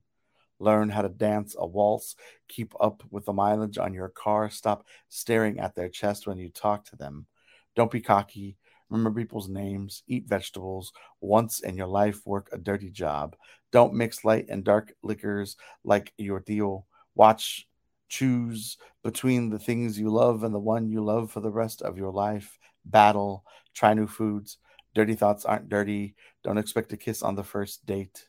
Learn 0.59 0.89
how 0.89 1.03
to 1.03 1.09
dance 1.09 1.55
a 1.57 1.65
waltz. 1.65 2.15
Keep 2.47 2.73
up 2.79 3.03
with 3.11 3.25
the 3.25 3.33
mileage 3.33 3.77
on 3.77 3.93
your 3.93 4.09
car. 4.09 4.49
Stop 4.49 4.85
staring 5.09 5.59
at 5.59 5.75
their 5.75 5.89
chest 5.89 6.27
when 6.27 6.37
you 6.37 6.49
talk 6.49 6.85
to 6.85 6.95
them. 6.95 7.27
Don't 7.75 7.91
be 7.91 8.01
cocky. 8.01 8.57
Remember 8.89 9.19
people's 9.19 9.49
names. 9.49 10.03
Eat 10.07 10.27
vegetables. 10.27 10.93
Once 11.21 11.59
in 11.59 11.75
your 11.75 11.87
life, 11.87 12.25
work 12.25 12.49
a 12.51 12.57
dirty 12.57 12.89
job. 12.89 13.35
Don't 13.71 13.93
mix 13.93 14.23
light 14.23 14.47
and 14.49 14.63
dark 14.63 14.93
liquors 15.03 15.57
like 15.83 16.13
your 16.17 16.39
deal. 16.39 16.87
Watch, 17.13 17.67
choose 18.09 18.77
between 19.03 19.49
the 19.49 19.59
things 19.59 19.99
you 19.99 20.09
love 20.09 20.43
and 20.43 20.55
the 20.55 20.59
one 20.59 20.89
you 20.89 21.03
love 21.03 21.31
for 21.31 21.41
the 21.41 21.51
rest 21.51 21.81
of 21.81 21.97
your 21.97 22.11
life. 22.11 22.57
Battle. 22.85 23.43
Try 23.73 23.93
new 23.93 24.07
foods. 24.07 24.57
Dirty 24.95 25.13
thoughts 25.13 25.45
aren't 25.45 25.69
dirty. 25.69 26.15
Don't 26.43 26.57
expect 26.57 26.93
a 26.93 26.97
kiss 26.97 27.21
on 27.21 27.35
the 27.35 27.43
first 27.43 27.85
date 27.85 28.27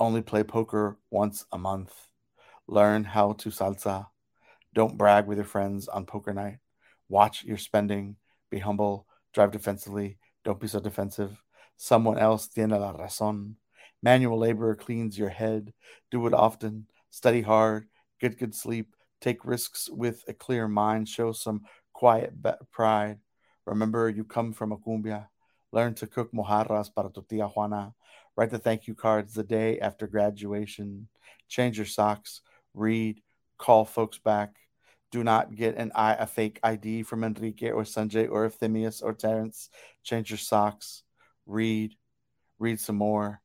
only 0.00 0.22
play 0.22 0.42
poker 0.42 0.98
once 1.10 1.44
a 1.52 1.58
month. 1.58 1.92
Learn 2.66 3.04
how 3.04 3.34
to 3.34 3.50
salsa. 3.50 4.06
Don't 4.74 4.96
brag 4.96 5.26
with 5.26 5.38
your 5.38 5.44
friends 5.44 5.86
on 5.88 6.06
poker 6.06 6.32
night. 6.32 6.58
Watch 7.08 7.44
your 7.44 7.58
spending. 7.58 8.16
Be 8.50 8.58
humble. 8.58 9.06
Drive 9.34 9.52
defensively. 9.52 10.18
Don't 10.44 10.58
be 10.58 10.68
so 10.68 10.80
defensive. 10.80 11.42
Someone 11.76 12.18
else 12.18 12.48
tiene 12.48 12.70
la 12.70 12.92
razón. 12.92 13.56
Manual 14.02 14.38
labor 14.38 14.74
cleans 14.74 15.18
your 15.18 15.28
head. 15.28 15.72
Do 16.10 16.26
it 16.26 16.34
often. 16.34 16.86
Study 17.10 17.42
hard. 17.42 17.86
Get 18.20 18.38
good 18.38 18.54
sleep. 18.54 18.94
Take 19.20 19.44
risks 19.44 19.90
with 19.90 20.24
a 20.26 20.32
clear 20.32 20.66
mind. 20.66 21.08
Show 21.08 21.32
some 21.32 21.62
quiet 21.92 22.32
pride. 22.70 23.18
Remember, 23.66 24.08
you 24.08 24.24
come 24.24 24.52
from 24.52 24.72
a 24.72 24.78
cumbia. 24.78 25.28
Learn 25.72 25.94
to 25.94 26.06
cook 26.06 26.32
mojarras 26.32 26.92
para 26.94 27.10
tu 27.10 27.22
tia 27.28 27.46
Juana. 27.46 27.94
Write 28.40 28.48
the 28.48 28.58
thank 28.58 28.86
you 28.86 28.94
cards 28.94 29.34
the 29.34 29.42
day 29.42 29.78
after 29.80 30.06
graduation. 30.06 31.08
Change 31.50 31.76
your 31.76 31.84
socks. 31.84 32.40
Read. 32.72 33.20
Call 33.58 33.84
folks 33.84 34.16
back. 34.16 34.54
Do 35.10 35.22
not 35.22 35.54
get 35.54 35.76
an 35.76 35.92
I, 35.94 36.14
a 36.14 36.26
fake 36.26 36.58
ID 36.62 37.02
from 37.02 37.22
Enrique 37.22 37.70
or 37.70 37.82
Sanjay 37.82 38.30
or 38.30 38.46
Ephemius 38.46 39.02
or 39.02 39.12
Terrence. 39.12 39.68
Change 40.04 40.30
your 40.30 40.38
socks. 40.38 41.02
Read. 41.44 41.96
Read 42.58 42.80
some 42.80 42.96
more. 42.96 43.42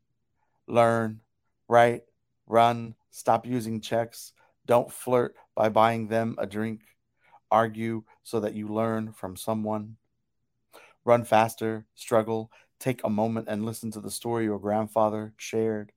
Learn. 0.66 1.20
Write. 1.68 2.04
Run. 2.48 2.96
Stop 3.12 3.46
using 3.46 3.82
checks. 3.82 4.32
Don't 4.66 4.90
flirt 4.90 5.36
by 5.58 5.68
buying 5.68 6.08
them 6.08 6.38
a 6.38 6.48
drink. 6.48 6.80
Argue 7.52 8.04
so 8.24 8.40
that 8.40 8.54
you 8.54 8.70
learn 8.70 9.12
from 9.12 9.36
someone. 9.36 9.98
Run 11.04 11.26
faster. 11.26 11.86
Struggle. 11.96 12.50
Take 12.86 13.04
a 13.04 13.10
moment 13.10 13.48
and 13.50 13.65
listen 13.65 13.89
to 13.93 14.00
the 14.00 14.12
story 14.12 14.43
your 14.43 14.60
grandfather 14.60 15.34
shared. 15.38 15.91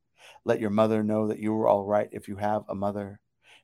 Let 0.46 0.58
your 0.58 0.70
mother 0.70 1.04
know 1.04 1.28
that 1.28 1.38
you 1.38 1.52
were 1.52 1.68
all 1.68 1.84
right 1.84 2.08
if 2.12 2.28
you 2.28 2.36
have 2.36 2.62
a 2.66 2.74
mother. 2.74 3.20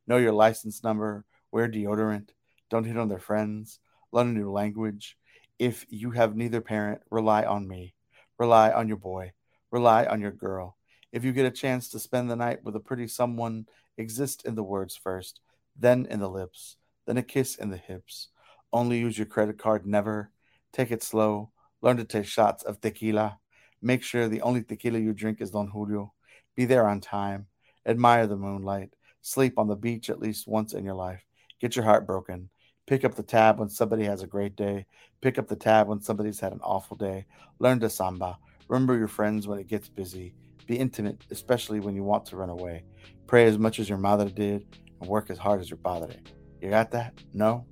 Know 0.06 0.18
your 0.18 0.32
license 0.32 0.84
number 0.84 1.24
wear 1.50 1.66
deodorant, 1.66 2.28
don't 2.68 2.84
hit 2.84 2.98
on 2.98 3.08
their 3.08 3.18
friends, 3.18 3.78
learn 4.12 4.28
a 4.28 4.32
new 4.32 4.52
language. 4.52 5.16
If 5.58 5.87
you 5.88 6.10
have 6.10 6.37
neither 6.37 6.60
parent, 6.60 7.00
rely 7.10 7.44
on 7.44 7.66
me. 7.66 7.94
Rely 8.38 8.72
on 8.72 8.88
your 8.88 8.98
boy. 8.98 9.32
Rely 9.70 10.04
on 10.04 10.20
your 10.20 10.32
girl. 10.32 10.76
If 11.10 11.24
you 11.24 11.32
get 11.32 11.46
a 11.46 11.50
chance 11.50 11.88
to 11.88 11.98
spend 11.98 12.30
the 12.30 12.37
night 12.37 12.62
with 12.62 12.76
a 12.76 12.80
pretty 12.80 13.08
someone, 13.08 13.64
exist 13.96 14.44
in 14.44 14.54
the 14.54 14.62
words 14.62 14.96
first, 14.96 15.40
then 15.74 16.04
in 16.10 16.20
the 16.20 16.28
lips, 16.28 16.76
then 17.06 17.16
a 17.16 17.22
kiss 17.22 17.54
in 17.54 17.70
the 17.70 17.78
hips. 17.78 18.28
Only 18.70 18.98
use 18.98 19.16
your 19.16 19.28
credit 19.28 19.56
card, 19.56 19.87
never. 19.87 20.30
Take 20.74 20.90
it 20.90 21.02
slow. 21.02 21.52
Learn 21.85 21.99
to 21.99 22.05
take 22.05 22.25
shots 22.25 22.62
of 22.62 22.81
tequila. 22.81 23.38
Make 23.83 24.03
sure 24.03 24.27
the 24.27 24.40
only 24.40 24.62
tequila 24.62 24.99
you 24.99 25.12
drink 25.12 25.42
is 25.42 25.51
Don 25.51 25.68
Julio. 25.68 26.14
Be 26.57 26.64
there 26.64 26.88
on 26.88 27.03
time. 27.03 27.47
Admire 27.85 28.27
the 28.27 28.38
moonlight. 28.38 28.94
Sleep 29.20 29.59
on 29.59 29.68
the 29.68 29.77
beach 29.77 30.09
at 30.09 30.18
least 30.18 30.49
once 30.49 30.73
in 30.73 30.83
your 30.83 30.94
life. 30.94 31.23
Get 31.61 31.77
your 31.77 31.85
heart 31.85 32.07
broken. 32.07 32.49
Pick 32.87 33.05
up 33.05 33.14
the 33.14 33.23
tab 33.23 33.59
when 33.59 33.68
somebody 33.68 34.05
has 34.05 34.23
a 34.23 34.27
great 34.27 34.57
day. 34.57 34.87
Pick 35.20 35.38
up 35.38 35.47
the 35.47 35.57
tab 35.57 35.87
when 35.87 36.01
somebody's 36.01 36.40
had 36.40 36.55
an 36.55 36.61
awful 36.62 36.97
day. 36.97 37.27
Learn 37.59 37.81
to 37.81 37.90
samba. 37.90 38.38
Remember 38.68 38.97
your 38.97 39.07
friends 39.07 39.47
when 39.47 39.59
it 39.59 39.68
gets 39.68 39.87
busy. 39.87 40.35
Be 40.66 40.79
intimate, 40.79 41.27
especially 41.31 41.81
when 41.81 41.94
you 41.94 42.03
want 42.03 42.25
to 42.27 42.37
run 42.37 42.49
away. 42.49 42.85
Pray 43.27 43.44
as 43.44 43.59
much 43.59 43.79
as 43.79 43.90
your 43.90 43.99
mother 43.99 44.31
did 44.31 44.64
and 45.03 45.11
work 45.11 45.29
as 45.29 45.37
hard 45.37 45.61
as 45.61 45.68
your 45.68 45.81
father 45.81 46.07
did. 46.07 46.33
You 46.62 46.70
got 46.70 46.92
that? 46.92 47.12
No? 47.35 47.66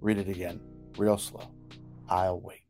Read 0.00 0.18
it 0.18 0.28
again, 0.28 0.60
real 0.96 1.16
slow. 1.16 1.48
I'll 2.08 2.40
wait. 2.40 2.61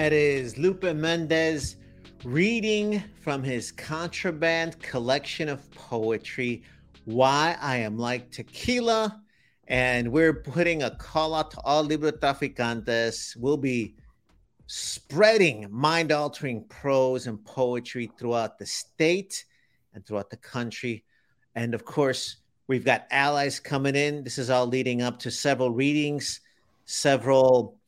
That 0.00 0.14
is 0.14 0.56
Lupe 0.56 0.94
Mendez 0.96 1.76
reading 2.24 3.04
from 3.20 3.42
his 3.42 3.70
contraband 3.70 4.80
collection 4.80 5.46
of 5.46 5.70
poetry, 5.72 6.62
Why 7.04 7.54
I 7.60 7.76
Am 7.76 7.98
Like 7.98 8.30
Tequila. 8.30 9.20
And 9.68 10.10
we're 10.10 10.32
putting 10.32 10.84
a 10.84 10.96
call 10.96 11.34
out 11.34 11.50
to 11.50 11.60
all 11.60 11.82
Libro 11.82 12.12
Traficantes. 12.12 13.36
We'll 13.36 13.58
be 13.58 13.94
spreading 14.68 15.66
mind 15.70 16.12
altering 16.12 16.64
prose 16.70 17.26
and 17.26 17.44
poetry 17.44 18.10
throughout 18.18 18.58
the 18.58 18.64
state 18.64 19.44
and 19.92 20.06
throughout 20.06 20.30
the 20.30 20.38
country. 20.38 21.04
And 21.54 21.74
of 21.74 21.84
course, 21.84 22.36
we've 22.68 22.86
got 22.86 23.06
allies 23.10 23.60
coming 23.60 23.96
in. 23.96 24.24
This 24.24 24.38
is 24.38 24.48
all 24.48 24.66
leading 24.66 25.02
up 25.02 25.18
to 25.18 25.30
several 25.30 25.72
readings, 25.72 26.40
several 26.86 27.78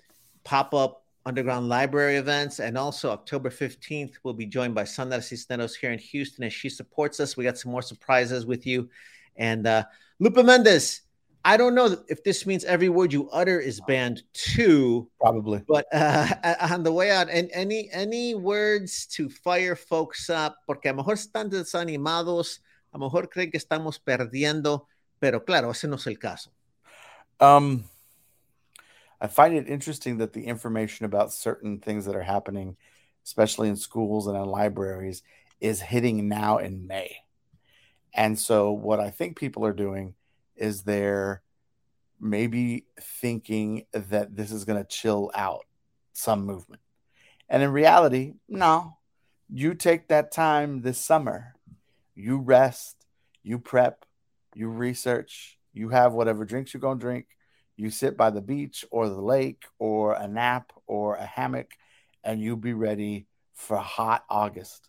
pop 0.45 0.75
up 0.75 1.02
underground 1.25 1.69
library 1.69 2.17
events. 2.17 2.59
And 2.59 2.77
also 2.77 3.11
October 3.11 3.51
15th, 3.51 4.15
we'll 4.23 4.35
be 4.35 4.47
joined 4.47 4.75
by 4.75 4.85
Sandra 4.85 5.23
Cisneros 5.23 5.77
here 5.77 5.93
in 5.93 5.99
Houston 5.99 6.45
as 6.45 6.53
she 6.53 6.69
supports 6.69 7.21
us. 7.21 7.37
We 7.37 7.45
got 7.45 7.59
some 7.59 7.73
more 7.73 7.83
surprises 7.83 8.47
with 8.47 8.67
you. 8.67 8.89
And 9.37 9.67
uh, 9.67 9.85
Lupe 10.19 10.45
Mendez, 10.45 11.03
I 11.45 11.57
don't 11.57 11.75
know 11.75 11.97
if 12.09 12.23
this 12.23 12.47
means 12.47 12.65
every 12.65 12.89
word 12.89 13.13
you 13.13 13.29
utter 13.31 13.59
is 13.59 13.81
banned 13.81 14.23
too. 14.33 15.09
Probably. 15.21 15.63
But 15.67 15.87
uh, 15.93 16.29
on 16.61 16.83
the 16.85 16.93
way 16.93 17.11
out, 17.11 17.29
and 17.29 17.51
any 17.53 17.91
any 17.91 18.35
words 18.35 19.07
to 19.17 19.29
fire 19.29 19.75
folks 19.75 20.31
up, 20.31 20.59
porque 20.67 20.87
a 20.87 20.93
lo 20.93 21.03
mejor 21.03 21.15
están 21.15 21.51
desanimados, 21.51 22.61
a 22.93 22.99
lo 22.99 23.07
mejor 23.07 23.29
creen 23.29 23.51
que 23.51 23.59
estamos 23.59 23.99
perdiendo, 23.99 24.87
pero 25.19 25.45
claro, 25.45 25.71
ese 25.71 25.89
no 25.89 25.97
es 25.97 26.07
el 26.07 26.19
caso. 26.19 26.53
Um, 27.41 27.83
I 29.23 29.29
find 29.29 29.55
it 29.55 29.69
interesting 29.69 30.19
that 30.19 30.33
the 30.33 30.47
information 30.47 31.07
about 31.07 31.33
certain 31.33 31.79
things 31.79 32.07
that 32.07 32.17
are 32.17 32.23
happening, 32.23 32.77
especially 33.25 33.69
in 33.69 33.77
schools 33.77 34.27
and 34.27 34.37
in 34.37 34.45
libraries, 34.47 35.23
is 35.61 35.81
hitting 35.81 36.29
now 36.29 36.59
in 36.59 36.89
May. 36.89 37.19
And 38.13 38.37
so, 38.37 38.73
what 38.73 38.99
I 38.99 39.11
think 39.11 39.39
people 39.39 39.65
are 39.65 39.73
doing 39.73 40.15
is 40.57 40.83
they're 40.83 41.41
maybe 42.21 42.87
thinking 43.01 43.87
that 43.93 44.35
this 44.35 44.51
is 44.51 44.65
going 44.65 44.83
to 44.83 44.89
chill 44.89 45.31
out 45.37 45.67
some 46.13 46.45
movement. 46.45 46.83
And 47.49 47.63
in 47.63 47.71
reality, 47.71 48.35
no. 48.49 48.99
You 49.49 49.75
take 49.75 50.09
that 50.09 50.33
time 50.33 50.83
this 50.83 50.99
summer, 50.99 51.55
you 52.17 52.39
rest, 52.39 52.97
you 53.45 53.61
prep, 53.61 54.05
you 54.53 54.69
research, 54.69 55.59
you 55.73 55.91
have 55.91 56.13
whatever 56.13 56.45
drinks 56.45 56.75
you're 56.75 56.81
going 56.81 56.99
to 56.99 57.05
drink, 57.05 57.27
you 57.83 57.91
sit 57.91 58.17
by 58.17 58.31
the 58.31 58.41
beach 58.41 58.85
or 58.91 59.09
the 59.09 59.21
lake 59.21 59.65
or 59.79 60.15
a 60.15 60.29
nap 60.29 60.73
or 60.87 61.17
a 61.17 61.27
hammock 61.27 61.73
and 62.23 62.41
you 62.41 62.57
be 62.57 62.73
ready 62.73 63.27
for 63.55 63.77
hot 63.77 64.25
August 64.31 64.89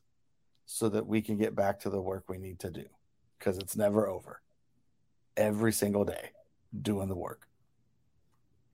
so 0.66 0.90
that 0.90 1.08
we 1.08 1.22
can 1.22 1.38
get 1.38 1.56
back 1.56 1.80
to 1.80 1.90
the 1.90 2.00
work 2.00 2.26
we 2.30 2.38
need 2.38 2.60
to 2.60 2.70
do 2.70 2.86
because 3.40 3.58
it's 3.58 3.76
never 3.76 4.08
over. 4.08 4.42
Every 5.36 5.74
single 5.74 6.06
day 6.06 6.30
doing 6.80 7.08
the 7.08 7.16
work. 7.16 7.48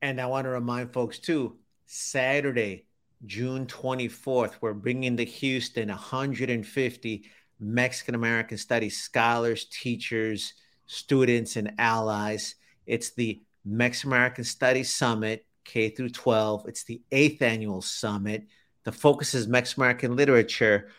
And 0.01 0.19
I 0.19 0.25
want 0.25 0.45
to 0.45 0.49
remind 0.49 0.91
folks 0.91 1.19
too 1.19 1.58
Saturday, 1.86 2.88
June 3.25 3.65
24th, 3.67 4.55
we're 4.60 4.73
bringing 4.73 5.15
to 5.17 5.23
Houston 5.23 5.88
150 5.88 7.23
Mexican 7.62 8.15
American 8.15 8.58
Studies 8.58 9.01
scholars, 9.01 9.65
teachers, 9.65 10.53
students, 10.86 11.55
and 11.55 11.73
allies. 11.77 12.55
It's 12.86 13.12
the 13.12 13.41
Mexican 13.69 14.12
American 14.12 14.43
Studies 14.43 14.93
Summit, 14.93 15.45
K 15.65 15.89
through 15.89 16.10
12. 16.10 16.67
It's 16.67 16.84
the 16.84 17.01
eighth 17.12 17.41
annual 17.41 17.82
summit. 17.82 18.47
The 18.84 18.91
focus 18.91 19.34
is 19.34 19.47
Mexican 19.47 19.84
American 19.84 20.15
literature. 20.15 20.89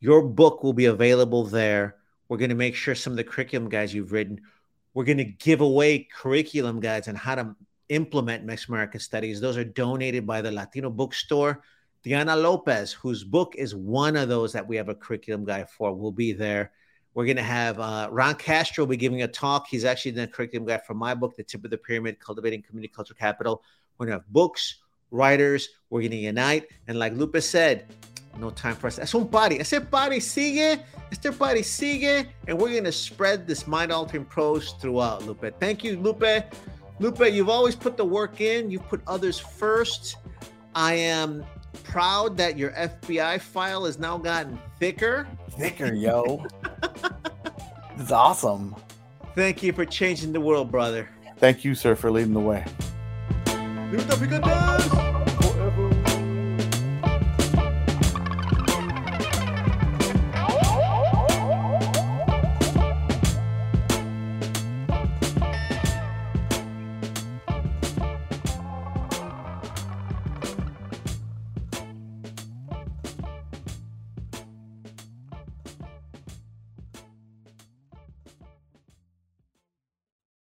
Your 0.00 0.22
book 0.22 0.62
will 0.62 0.72
be 0.72 0.86
available 0.86 1.44
there. 1.44 1.96
We're 2.28 2.38
going 2.38 2.50
to 2.50 2.56
make 2.56 2.74
sure 2.74 2.94
some 2.94 3.12
of 3.12 3.16
the 3.16 3.24
curriculum 3.24 3.68
guides 3.68 3.92
you've 3.92 4.12
written, 4.12 4.40
we're 4.94 5.04
going 5.04 5.18
to 5.18 5.24
give 5.24 5.60
away 5.60 6.08
curriculum 6.12 6.80
guides 6.80 7.08
on 7.08 7.14
how 7.14 7.36
to 7.36 7.54
implement 7.88 8.44
Mexican 8.44 8.74
American 8.74 9.00
studies. 9.00 9.40
Those 9.40 9.56
are 9.56 9.64
donated 9.64 10.26
by 10.26 10.42
the 10.42 10.50
Latino 10.50 10.90
bookstore. 10.90 11.62
Diana 12.02 12.34
Lopez, 12.34 12.92
whose 12.92 13.22
book 13.24 13.54
is 13.56 13.74
one 13.74 14.16
of 14.16 14.28
those 14.28 14.52
that 14.52 14.66
we 14.66 14.76
have 14.76 14.88
a 14.88 14.94
curriculum 14.94 15.44
guide 15.44 15.68
for, 15.68 15.94
will 15.94 16.12
be 16.12 16.32
there. 16.32 16.72
We're 17.14 17.24
going 17.24 17.36
to 17.36 17.42
have 17.42 17.80
uh, 17.80 18.08
Ron 18.10 18.36
Castro 18.36 18.86
be 18.86 18.96
giving 18.96 19.22
a 19.22 19.28
talk. 19.28 19.66
He's 19.68 19.84
actually 19.84 20.12
the 20.12 20.28
curriculum 20.28 20.66
guy 20.66 20.78
for 20.78 20.94
my 20.94 21.14
book, 21.14 21.36
The 21.36 21.42
Tip 21.42 21.64
of 21.64 21.70
the 21.70 21.78
Pyramid 21.78 22.20
Cultivating 22.20 22.62
Community 22.62 22.92
Culture 22.94 23.14
Capital. 23.14 23.62
We're 23.98 24.06
going 24.06 24.18
to 24.18 24.22
have 24.22 24.32
books, 24.32 24.76
writers. 25.10 25.68
We're 25.90 26.00
going 26.00 26.12
to 26.12 26.16
unite. 26.16 26.68
And 26.86 26.98
like 26.98 27.14
Lupe 27.14 27.40
said, 27.40 27.86
no 28.38 28.50
time 28.50 28.76
for 28.76 28.86
us. 28.86 28.98
Es 28.98 29.14
un 29.14 29.26
party. 29.28 29.58
Ese 29.58 29.80
party 29.90 30.20
sigue. 30.20 30.80
Este 31.10 31.36
party 31.36 31.62
sigue. 31.62 32.28
And 32.46 32.58
we're 32.58 32.70
going 32.70 32.84
to 32.84 32.92
spread 32.92 33.46
this 33.46 33.66
mind 33.66 33.90
altering 33.90 34.24
prose 34.24 34.72
throughout, 34.80 35.26
Lupe. 35.26 35.52
Thank 35.58 35.82
you, 35.82 35.96
Lupe. 35.98 36.44
Lupe, 37.00 37.32
you've 37.32 37.48
always 37.48 37.74
put 37.74 37.96
the 37.96 38.04
work 38.04 38.40
in, 38.40 38.70
you've 38.70 38.86
put 38.88 39.00
others 39.06 39.38
first. 39.38 40.16
I 40.74 40.94
am 40.94 41.44
proud 41.82 42.36
that 42.36 42.58
your 42.58 42.70
FBI 42.72 43.40
file 43.40 43.86
has 43.86 43.98
now 43.98 44.18
gotten 44.18 44.58
thicker. 44.78 45.26
Thicker, 45.52 45.94
yo. 45.94 46.46
it's 47.98 48.12
awesome. 48.12 48.74
Thank 49.34 49.62
you 49.62 49.72
for 49.72 49.84
changing 49.84 50.32
the 50.32 50.40
world, 50.40 50.70
brother. 50.70 51.08
Thank 51.38 51.64
you, 51.64 51.74
sir, 51.74 51.94
for 51.94 52.10
leading 52.10 52.34
the 52.34 52.40
way. 52.40 52.64